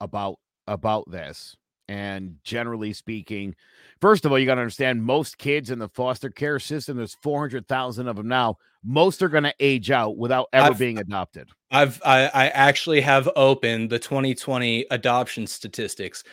[0.00, 1.56] about about this.
[1.88, 3.54] And generally speaking,
[4.00, 7.16] first of all, you got to understand most kids in the foster care system, there's
[7.22, 8.58] 400,000 of them now.
[8.84, 11.48] Most are going to age out without ever I've, being adopted.
[11.70, 16.24] I've, I, I actually have opened the 2020 adoption statistics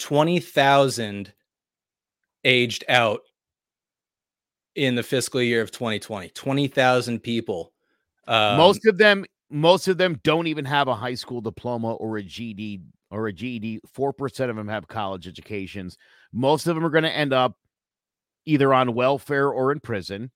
[0.00, 1.32] 20,000
[2.42, 3.20] aged out
[4.74, 7.72] in the fiscal year of 2020 20,000 people
[8.26, 12.18] um, most of them most of them don't even have a high school diploma or
[12.18, 13.80] a GD or a GED.
[13.96, 15.96] 4% of them have college educations.
[16.32, 17.56] Most of them are going to end up
[18.46, 20.32] either on welfare or in prison,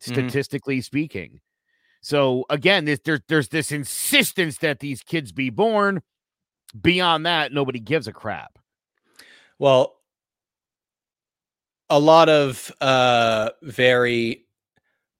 [0.00, 0.02] Mhm.
[0.02, 1.40] statistically speaking.
[2.00, 6.02] So again, this, there's there's this insistence that these kids be born.
[6.80, 8.58] Beyond that, nobody gives a crap.
[9.58, 9.99] Well,
[11.90, 14.46] a lot of uh, very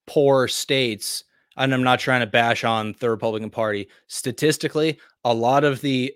[0.07, 1.25] poor states,
[1.57, 3.89] and I'm not trying to bash on the Republican Party.
[4.07, 6.15] Statistically, a lot of the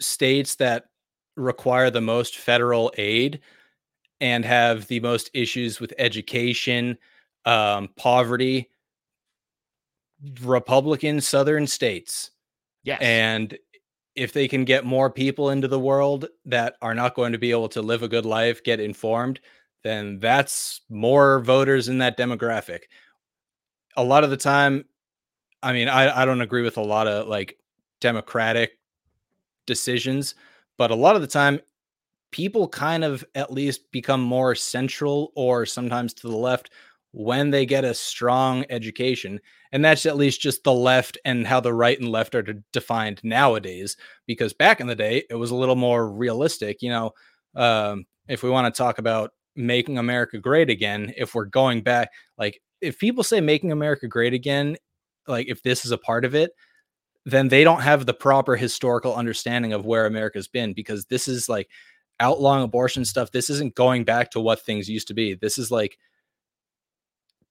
[0.00, 0.84] states that
[1.36, 3.40] require the most federal aid
[4.20, 6.98] and have the most issues with education,
[7.44, 8.68] um, poverty,
[10.42, 12.32] Republican Southern states.
[12.82, 13.00] Yes.
[13.00, 13.56] And
[14.18, 17.52] if they can get more people into the world that are not going to be
[17.52, 19.38] able to live a good life, get informed,
[19.84, 22.80] then that's more voters in that demographic.
[23.96, 24.84] A lot of the time,
[25.62, 27.58] I mean, I, I don't agree with a lot of like
[28.00, 28.72] democratic
[29.66, 30.34] decisions,
[30.78, 31.60] but a lot of the time,
[32.32, 36.70] people kind of at least become more central or sometimes to the left
[37.12, 39.40] when they get a strong education
[39.72, 42.62] and that's at least just the left and how the right and left are de-
[42.72, 43.96] defined nowadays
[44.26, 47.10] because back in the day it was a little more realistic you know
[47.56, 52.10] um, if we want to talk about making america great again if we're going back
[52.36, 54.76] like if people say making america great again
[55.26, 56.52] like if this is a part of it
[57.24, 61.48] then they don't have the proper historical understanding of where america's been because this is
[61.48, 61.68] like
[62.20, 65.70] outlawing abortion stuff this isn't going back to what things used to be this is
[65.70, 65.98] like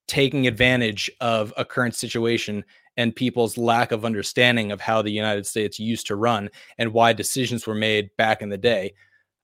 [0.08, 2.64] taking advantage of a current situation
[2.98, 7.14] and people's lack of understanding of how the United States used to run and why
[7.14, 8.94] decisions were made back in the day.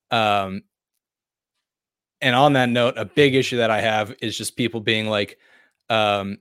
[0.10, 0.64] Um,
[2.22, 5.38] and on that note, a big issue that I have is just people being like,
[5.90, 6.38] um,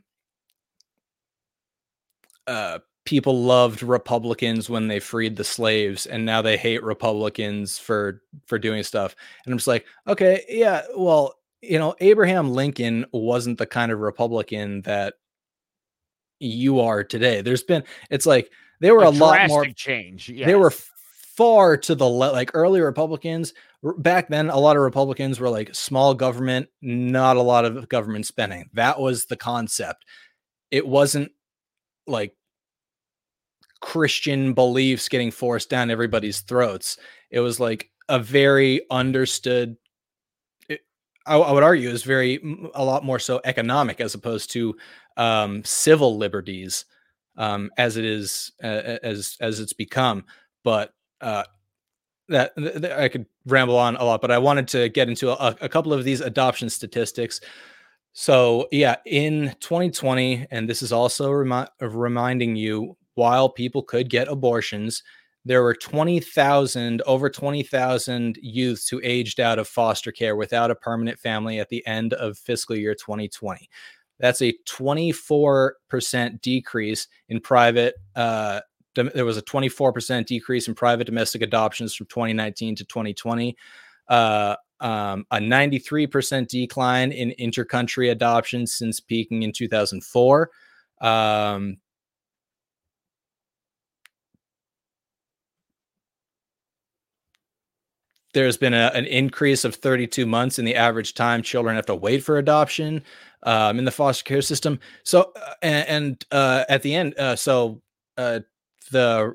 [2.46, 8.22] uh, people loved Republicans when they freed the slaves, and now they hate Republicans for
[8.46, 9.16] for doing stuff.
[9.44, 14.00] And I'm just like, okay, yeah, well, you know, Abraham Lincoln wasn't the kind of
[14.00, 15.14] Republican that
[16.40, 17.40] you are today.
[17.40, 18.50] There's been, it's like
[18.80, 20.26] they were a, lot more change.
[20.26, 20.72] they were
[21.36, 22.34] far to the left.
[22.34, 23.54] Like early Republicans
[23.98, 28.26] back then, a lot of Republicans were like small government, not a lot of government
[28.26, 28.68] spending.
[28.74, 30.04] That was the concept.
[30.70, 31.32] It wasn't
[32.06, 32.34] like
[33.80, 36.96] Christian beliefs getting forced down everybody's throats.
[37.30, 39.76] It was like a very understood.
[41.26, 42.40] I, I would argue is very
[42.74, 44.76] a lot more so economic as opposed to
[45.16, 46.84] um, civil liberties
[47.36, 50.24] um, as it is uh, as as it's become.
[50.64, 51.44] But uh,
[52.28, 55.30] that th- th- I could ramble on a lot, but I wanted to get into
[55.30, 57.40] a, a couple of these adoption statistics.
[58.12, 64.28] So yeah, in 2020, and this is also remi- reminding you, while people could get
[64.28, 65.02] abortions,
[65.44, 71.18] there were 20,000, over 20,000 youths who aged out of foster care without a permanent
[71.18, 73.68] family at the end of fiscal year 2020.
[74.20, 77.94] That's a 24% decrease in private.
[78.14, 78.60] Uh,
[78.94, 83.56] there was a 24% decrease in private domestic adoptions from 2019 to 2020.
[84.08, 90.50] Uh, um, a 93% decline in intercountry adoptions since peaking in 2004.
[91.00, 91.78] Um,
[98.34, 101.94] there's been a, an increase of 32 months in the average time children have to
[101.94, 103.02] wait for adoption
[103.44, 104.78] um, in the foster care system.
[105.04, 107.82] So, uh, and, and uh, at the end, uh, so
[108.16, 108.40] uh,
[108.90, 109.34] the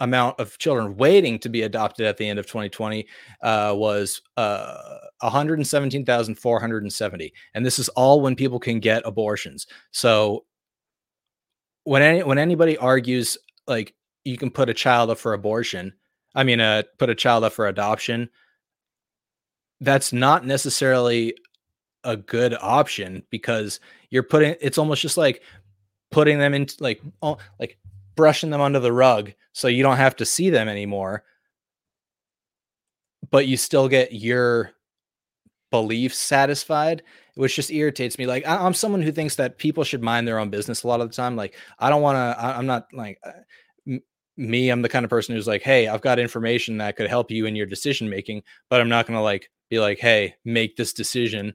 [0.00, 3.06] amount of children waiting to be adopted at the end of 2020
[3.42, 7.32] uh, was uh, 117,470.
[7.54, 9.66] And this is all when people can get abortions.
[9.92, 10.44] So
[11.84, 13.94] when any, when anybody argues like
[14.24, 15.92] you can put a child up for abortion,
[16.34, 18.28] I mean, uh, put a child up for adoption,
[19.80, 21.34] that's not necessarily
[22.04, 23.80] a good option because
[24.10, 25.42] you're putting it's almost just like
[26.10, 27.78] putting them into like oh, like
[28.14, 31.24] brushing them under the rug so you don't have to see them anymore.
[33.30, 34.72] But you still get your
[35.70, 37.02] beliefs satisfied
[37.36, 38.26] which just irritates me.
[38.26, 41.00] Like I, i'm someone who thinks that people should mind their own business a lot
[41.00, 41.36] of the time.
[41.36, 43.32] Like i don't want to i'm not like uh,
[44.36, 47.30] me i'm the kind of person who's like hey i've got information that could help
[47.30, 50.76] you in your decision making but i'm not going to like be like hey make
[50.76, 51.54] this decision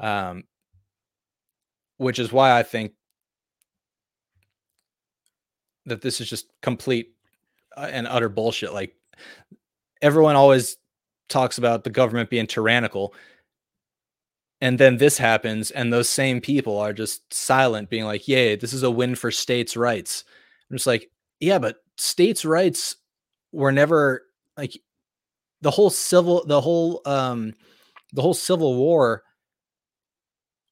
[0.00, 0.44] um,
[1.98, 2.92] which is why I think
[5.86, 7.14] that this is just complete
[7.76, 8.72] uh, and utter bullshit.
[8.72, 8.94] Like
[10.00, 10.78] everyone always
[11.28, 13.14] talks about the government being tyrannical,
[14.62, 18.72] and then this happens, and those same people are just silent, being like, "Yay, this
[18.72, 20.24] is a win for states' rights."
[20.70, 22.96] I'm just like, yeah, but states' rights
[23.52, 24.22] were never
[24.56, 24.80] like
[25.60, 27.54] the whole civil the whole um
[28.12, 29.22] the whole civil war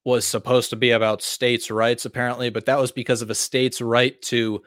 [0.05, 3.81] was supposed to be about states' rights, apparently, but that was because of a state's
[3.81, 4.63] right to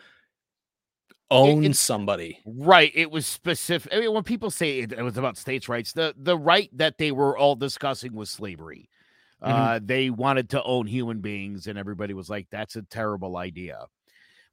[1.31, 2.39] own it, somebody.
[2.45, 2.91] Right.
[2.93, 3.91] It was specific.
[3.91, 6.97] I mean, when people say it, it, was about states' rights, the the right that
[6.97, 8.89] they were all discussing was slavery.
[9.41, 9.51] Mm-hmm.
[9.51, 13.87] Uh, they wanted to own human beings, and everybody was like, "That's a terrible idea."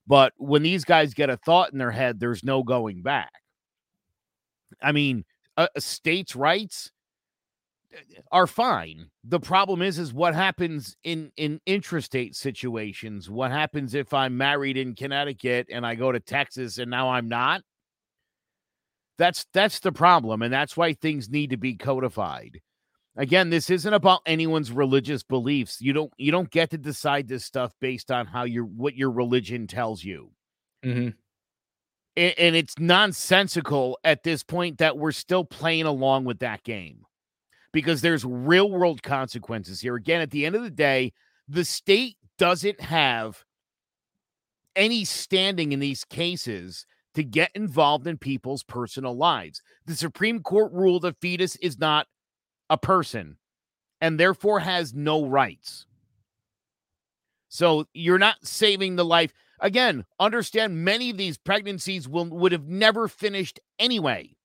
[0.08, 3.30] But when these guys get a thought in their head, there's no going back.
[4.82, 5.24] I mean,
[5.58, 6.90] uh, states' rights
[8.32, 9.10] are fine.
[9.24, 13.28] The problem is is what happens in in intrastate situations.
[13.28, 17.28] What happens if I'm married in Connecticut and I go to Texas and now I'm
[17.28, 17.60] not?
[19.18, 22.60] That's that's the problem and that's why things need to be codified.
[23.18, 25.80] Again, this isn't about anyone's religious beliefs.
[25.80, 29.10] You don't you don't get to decide this stuff based on how your what your
[29.10, 30.30] religion tells you.
[30.84, 31.08] Mm-hmm.
[32.16, 37.04] And, and it's nonsensical at this point that we're still playing along with that game
[37.72, 39.96] because there's real world consequences here.
[39.96, 41.12] Again, at the end of the day,
[41.48, 43.44] the state doesn't have
[44.76, 49.60] any standing in these cases to get involved in people's personal lives.
[49.86, 52.06] The Supreme Court ruled the fetus is not
[52.70, 53.36] a person
[54.00, 55.86] and therefore has no rights.
[57.48, 59.32] So you're not saving the life.
[59.60, 64.36] Again, understand many of these pregnancies will would have never finished anyway.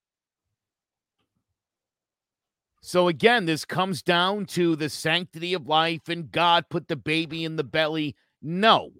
[2.81, 7.45] So again, this comes down to the sanctity of life and God put the baby
[7.45, 8.15] in the belly.
[8.41, 8.91] No.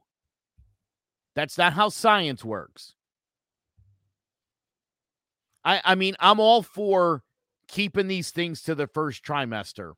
[1.35, 2.93] That's not how science works.
[5.65, 7.23] I I mean, I'm all for
[7.73, 9.93] keeping these things to the first trimester.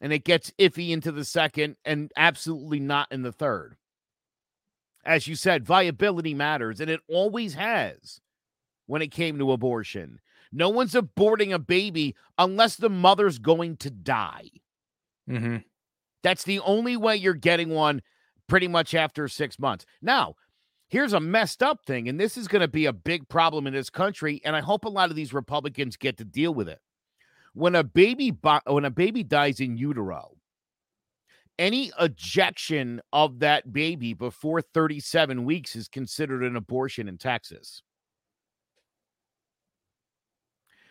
[0.00, 3.76] And it gets iffy into the second and absolutely not in the third.
[5.04, 8.20] As you said, viability matters, and it always has
[8.86, 10.20] when it came to abortion.
[10.52, 14.50] No one's aborting a baby unless the mother's going to die.
[15.28, 15.56] Mm-hmm.
[16.22, 18.00] That's the only way you're getting one
[18.48, 19.86] pretty much after six months.
[20.00, 20.36] Now,
[20.90, 23.72] here's a messed up thing, and this is going to be a big problem in
[23.72, 26.80] this country, and I hope a lot of these Republicans get to deal with it.
[27.54, 28.36] When a baby
[28.66, 30.36] when a baby dies in utero,
[31.58, 37.82] any ejection of that baby before 37 weeks is considered an abortion in Texas.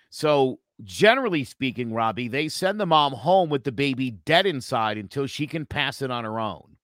[0.10, 5.28] So, generally speaking, Robbie, they send the mom home with the baby dead inside until
[5.28, 6.76] she can pass it on her own.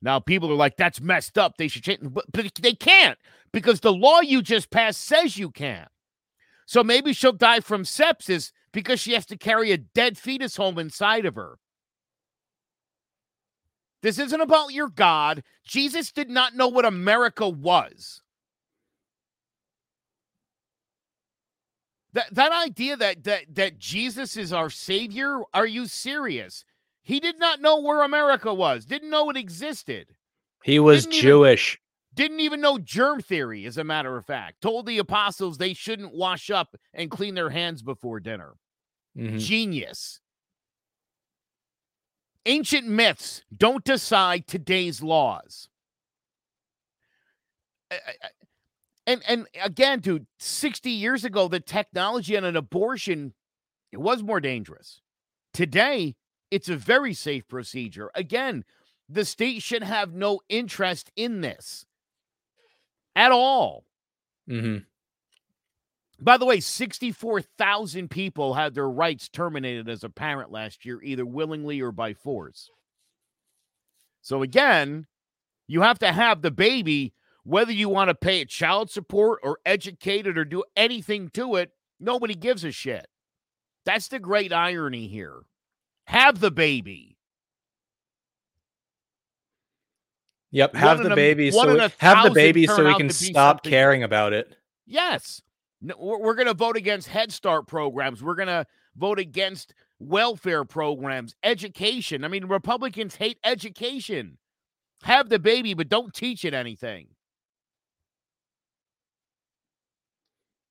[0.00, 1.56] Now, people are like, that's messed up.
[1.56, 3.18] They should change, but, but they can't
[3.52, 5.88] because the law you just passed says you can't.
[6.66, 10.78] So maybe she'll die from sepsis because she has to carry a dead fetus home
[10.78, 11.58] inside of her.
[14.02, 15.42] This isn't about your God.
[15.64, 18.22] Jesus did not know what America was.
[22.12, 26.64] That that idea that that that Jesus is our savior, are you serious?
[27.08, 30.08] He did not know where America was, didn't know it existed.
[30.62, 31.72] He was didn't Jewish.
[31.72, 34.60] Even, didn't even know germ theory, as a matter of fact.
[34.60, 38.52] Told the apostles they shouldn't wash up and clean their hands before dinner.
[39.16, 39.38] Mm-hmm.
[39.38, 40.20] Genius.
[42.44, 45.70] Ancient myths don't decide today's laws.
[47.90, 48.28] I, I,
[49.06, 53.32] and and again, dude, 60 years ago, the technology on an abortion
[53.92, 55.00] it was more dangerous.
[55.54, 56.14] Today,
[56.50, 58.10] it's a very safe procedure.
[58.14, 58.64] Again,
[59.08, 61.86] the state should have no interest in this
[63.16, 63.84] at all.
[64.48, 64.78] Mm-hmm.
[66.20, 71.24] By the way, 64,000 people had their rights terminated as a parent last year, either
[71.24, 72.70] willingly or by force.
[74.20, 75.06] So, again,
[75.68, 77.12] you have to have the baby
[77.48, 81.56] whether you want to pay it child support or educate it or do anything to
[81.56, 83.06] it, nobody gives a shit.
[83.86, 85.40] That's the great irony here.
[86.08, 87.18] Have the baby.
[90.52, 91.50] Yep, have the baby.
[91.50, 94.56] So we, have the baby so we can stop caring about it.
[94.86, 95.42] Yes,
[95.82, 98.22] we're going to vote against Head Start programs.
[98.22, 98.64] We're going to
[98.96, 102.24] vote against welfare programs, education.
[102.24, 104.38] I mean, Republicans hate education.
[105.02, 107.08] Have the baby, but don't teach it anything.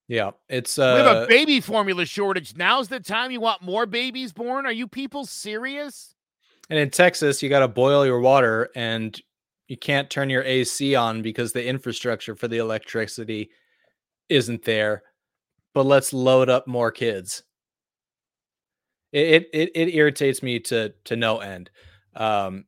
[0.08, 2.56] Yeah, it's uh we have a uh baby formula shortage.
[2.56, 4.66] Now's the time you want more babies born.
[4.66, 6.16] Are you people serious?
[6.70, 9.20] And in Texas, you got to boil your water and
[9.68, 13.50] you can't turn your AC on because the infrastructure for the electricity
[14.30, 15.04] isn't there.
[15.74, 17.44] But let's load up more kids.
[19.12, 21.70] It it it, irritates me to to no end.
[22.16, 22.66] Um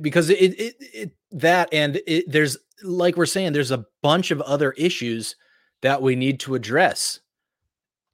[0.00, 4.40] because it, it, it that and it, there's like we're saying there's a bunch of
[4.40, 5.36] other issues
[5.82, 7.20] that we need to address.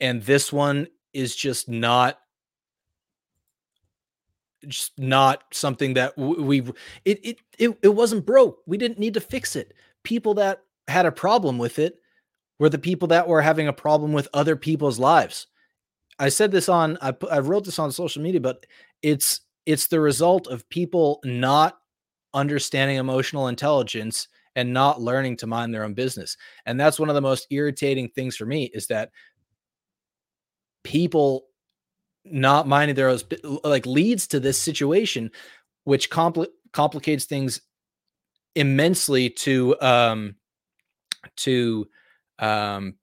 [0.00, 2.18] And this one is just not
[4.66, 6.60] just not something that we
[7.04, 8.58] it, it it it wasn't broke.
[8.66, 9.72] We didn't need to fix it.
[10.02, 12.00] People that had a problem with it
[12.58, 15.46] were the people that were having a problem with other people's lives.
[16.18, 18.66] I said this on I I wrote this on social media, but
[19.02, 21.78] it's it's the result of people not
[22.34, 26.36] understanding emotional intelligence and not learning to mind their own business.
[26.66, 29.10] And that's one of the most irritating things for me is that
[30.84, 31.44] people
[32.24, 33.18] not minding their own
[33.64, 35.30] like leads to this situation
[35.84, 37.62] which compl- complicates things
[38.54, 40.34] immensely to um
[41.36, 41.86] to
[42.38, 42.94] um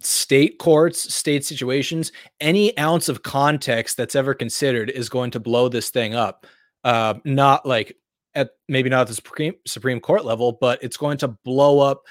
[0.00, 5.68] state courts state situations any ounce of context that's ever considered is going to blow
[5.68, 6.46] this thing up
[6.84, 7.96] uh not like
[8.34, 12.02] at maybe not at the supreme supreme court level but it's going to blow up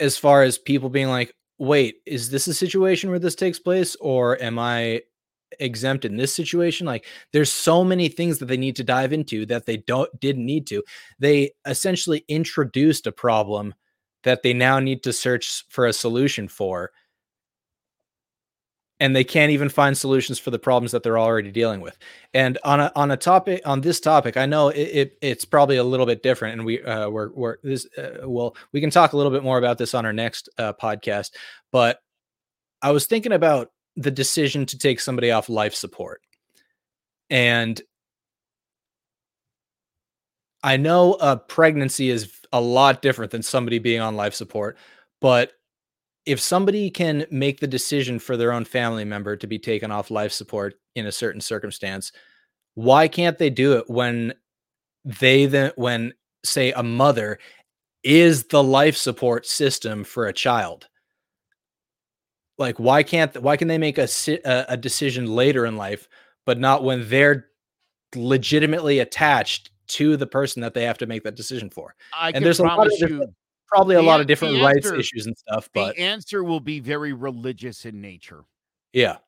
[0.00, 3.96] as far as people being like wait is this a situation where this takes place
[4.00, 5.00] or am i
[5.60, 6.86] exempt in this situation?
[6.86, 10.46] Like there's so many things that they need to dive into that they don't didn't
[10.46, 10.82] need to.
[11.18, 13.74] They essentially introduced a problem
[14.24, 16.90] that they now need to search for a solution for
[19.02, 21.98] and they can't even find solutions for the problems that they're already dealing with
[22.32, 25.76] and on a on a topic on this topic i know it, it it's probably
[25.76, 29.12] a little bit different and we uh we're, we're this uh, well we can talk
[29.12, 31.32] a little bit more about this on our next uh, podcast
[31.70, 31.98] but
[32.80, 36.22] i was thinking about the decision to take somebody off life support.
[37.30, 37.80] And
[40.62, 44.78] I know a pregnancy is a lot different than somebody being on life support,
[45.20, 45.52] but
[46.24, 50.10] if somebody can make the decision for their own family member to be taken off
[50.10, 52.12] life support in a certain circumstance,
[52.74, 54.32] why can't they do it when
[55.04, 56.12] they then when
[56.44, 57.38] say a mother
[58.02, 60.88] is the life support system for a child?
[62.58, 64.08] Like, why can't why can they make a
[64.68, 66.08] a decision later in life,
[66.46, 67.46] but not when they're
[68.14, 71.94] legitimately attached to the person that they have to make that decision for?
[72.14, 73.34] I and there's a lot of you,
[73.72, 75.68] probably a lot of different answer, rights issues and stuff.
[75.72, 78.44] But the answer will be very religious in nature.
[78.92, 79.18] Yeah.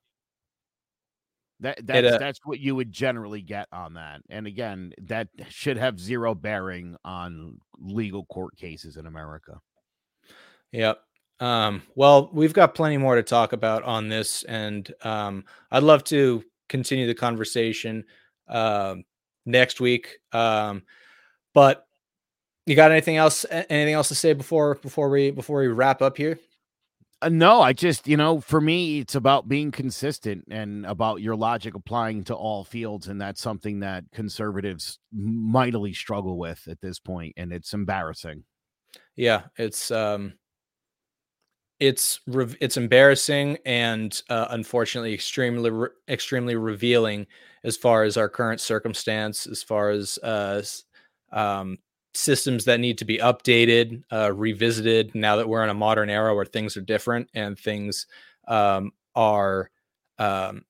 [1.61, 4.21] That that's, uh, that's what you would generally get on that.
[4.29, 9.61] And again, that should have zero bearing on legal court cases in America.
[10.73, 11.01] Yep.
[11.41, 16.05] Um, well, we've got plenty more to talk about on this, and um, I'd love
[16.05, 18.05] to continue the conversation
[18.49, 18.97] uh,
[19.47, 20.19] next week.
[20.33, 20.83] Um,
[21.53, 21.84] but
[22.66, 23.45] you got anything else?
[23.51, 26.39] Anything else to say before before we before we wrap up here?
[27.23, 31.36] Uh, no, I just you know, for me, it's about being consistent and about your
[31.36, 36.99] logic applying to all fields, and that's something that conservatives mightily struggle with at this
[36.99, 38.45] point, and it's embarrassing.
[39.16, 40.35] Yeah, it's um
[41.81, 47.27] it's re- it's embarrassing and uh, unfortunately extremely re- extremely revealing
[47.65, 50.62] as far as our current circumstance as far as uh,
[51.32, 51.78] um,
[52.15, 56.35] systems that need to be updated uh, revisited now that we're in a modern era
[56.35, 58.07] where things are different and things
[58.47, 59.70] um, are
[60.19, 60.65] um,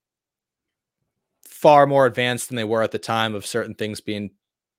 [1.47, 4.31] far more advanced than they were at the time of certain things being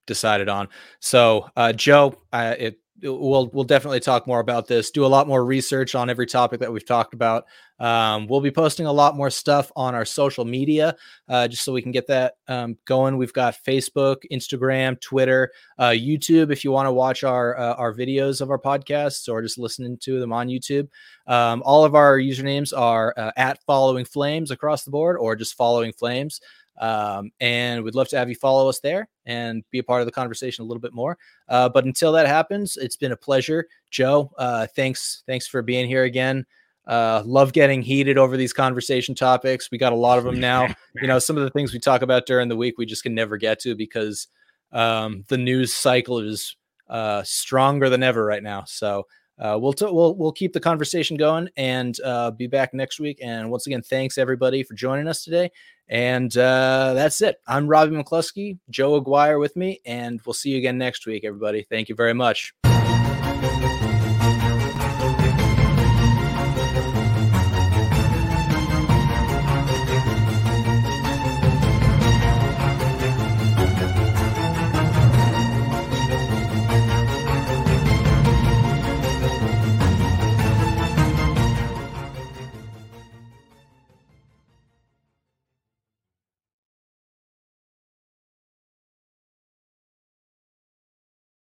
[0.06, 0.68] decided on.
[1.00, 4.90] So uh, joe it we'll we'll definitely talk more about this.
[4.90, 7.44] Do a lot more research on every topic that we've talked about.
[7.78, 10.96] Um, we'll be posting a lot more stuff on our social media,
[11.28, 13.18] uh, just so we can get that um, going.
[13.18, 16.50] We've got Facebook, Instagram, Twitter, uh, YouTube.
[16.50, 19.98] If you want to watch our uh, our videos of our podcasts or just listening
[19.98, 20.88] to them on YouTube,
[21.26, 25.54] um, all of our usernames are uh, at Following Flames across the board, or just
[25.54, 26.40] Following Flames.
[26.78, 30.06] Um, and we'd love to have you follow us there and be a part of
[30.06, 31.16] the conversation a little bit more.
[31.48, 34.30] Uh, but until that happens, it's been a pleasure, Joe.
[34.38, 36.44] Uh, thanks, thanks for being here again.
[36.86, 39.70] Uh, love getting heated over these conversation topics.
[39.70, 40.68] We got a lot of them now.
[40.94, 43.14] you know, some of the things we talk about during the week we just can
[43.14, 44.28] never get to because
[44.72, 46.56] um, the news cycle is
[46.88, 48.64] uh, stronger than ever right now.
[48.66, 49.06] So
[49.38, 53.18] uh, we'll, t- we'll we'll keep the conversation going and uh, be back next week.
[53.22, 55.50] And once again, thanks everybody for joining us today.
[55.88, 57.36] And uh, that's it.
[57.46, 61.62] I'm Robbie McCluskey, Joe Aguirre with me, and we'll see you again next week, everybody.
[61.62, 62.52] Thank you very much.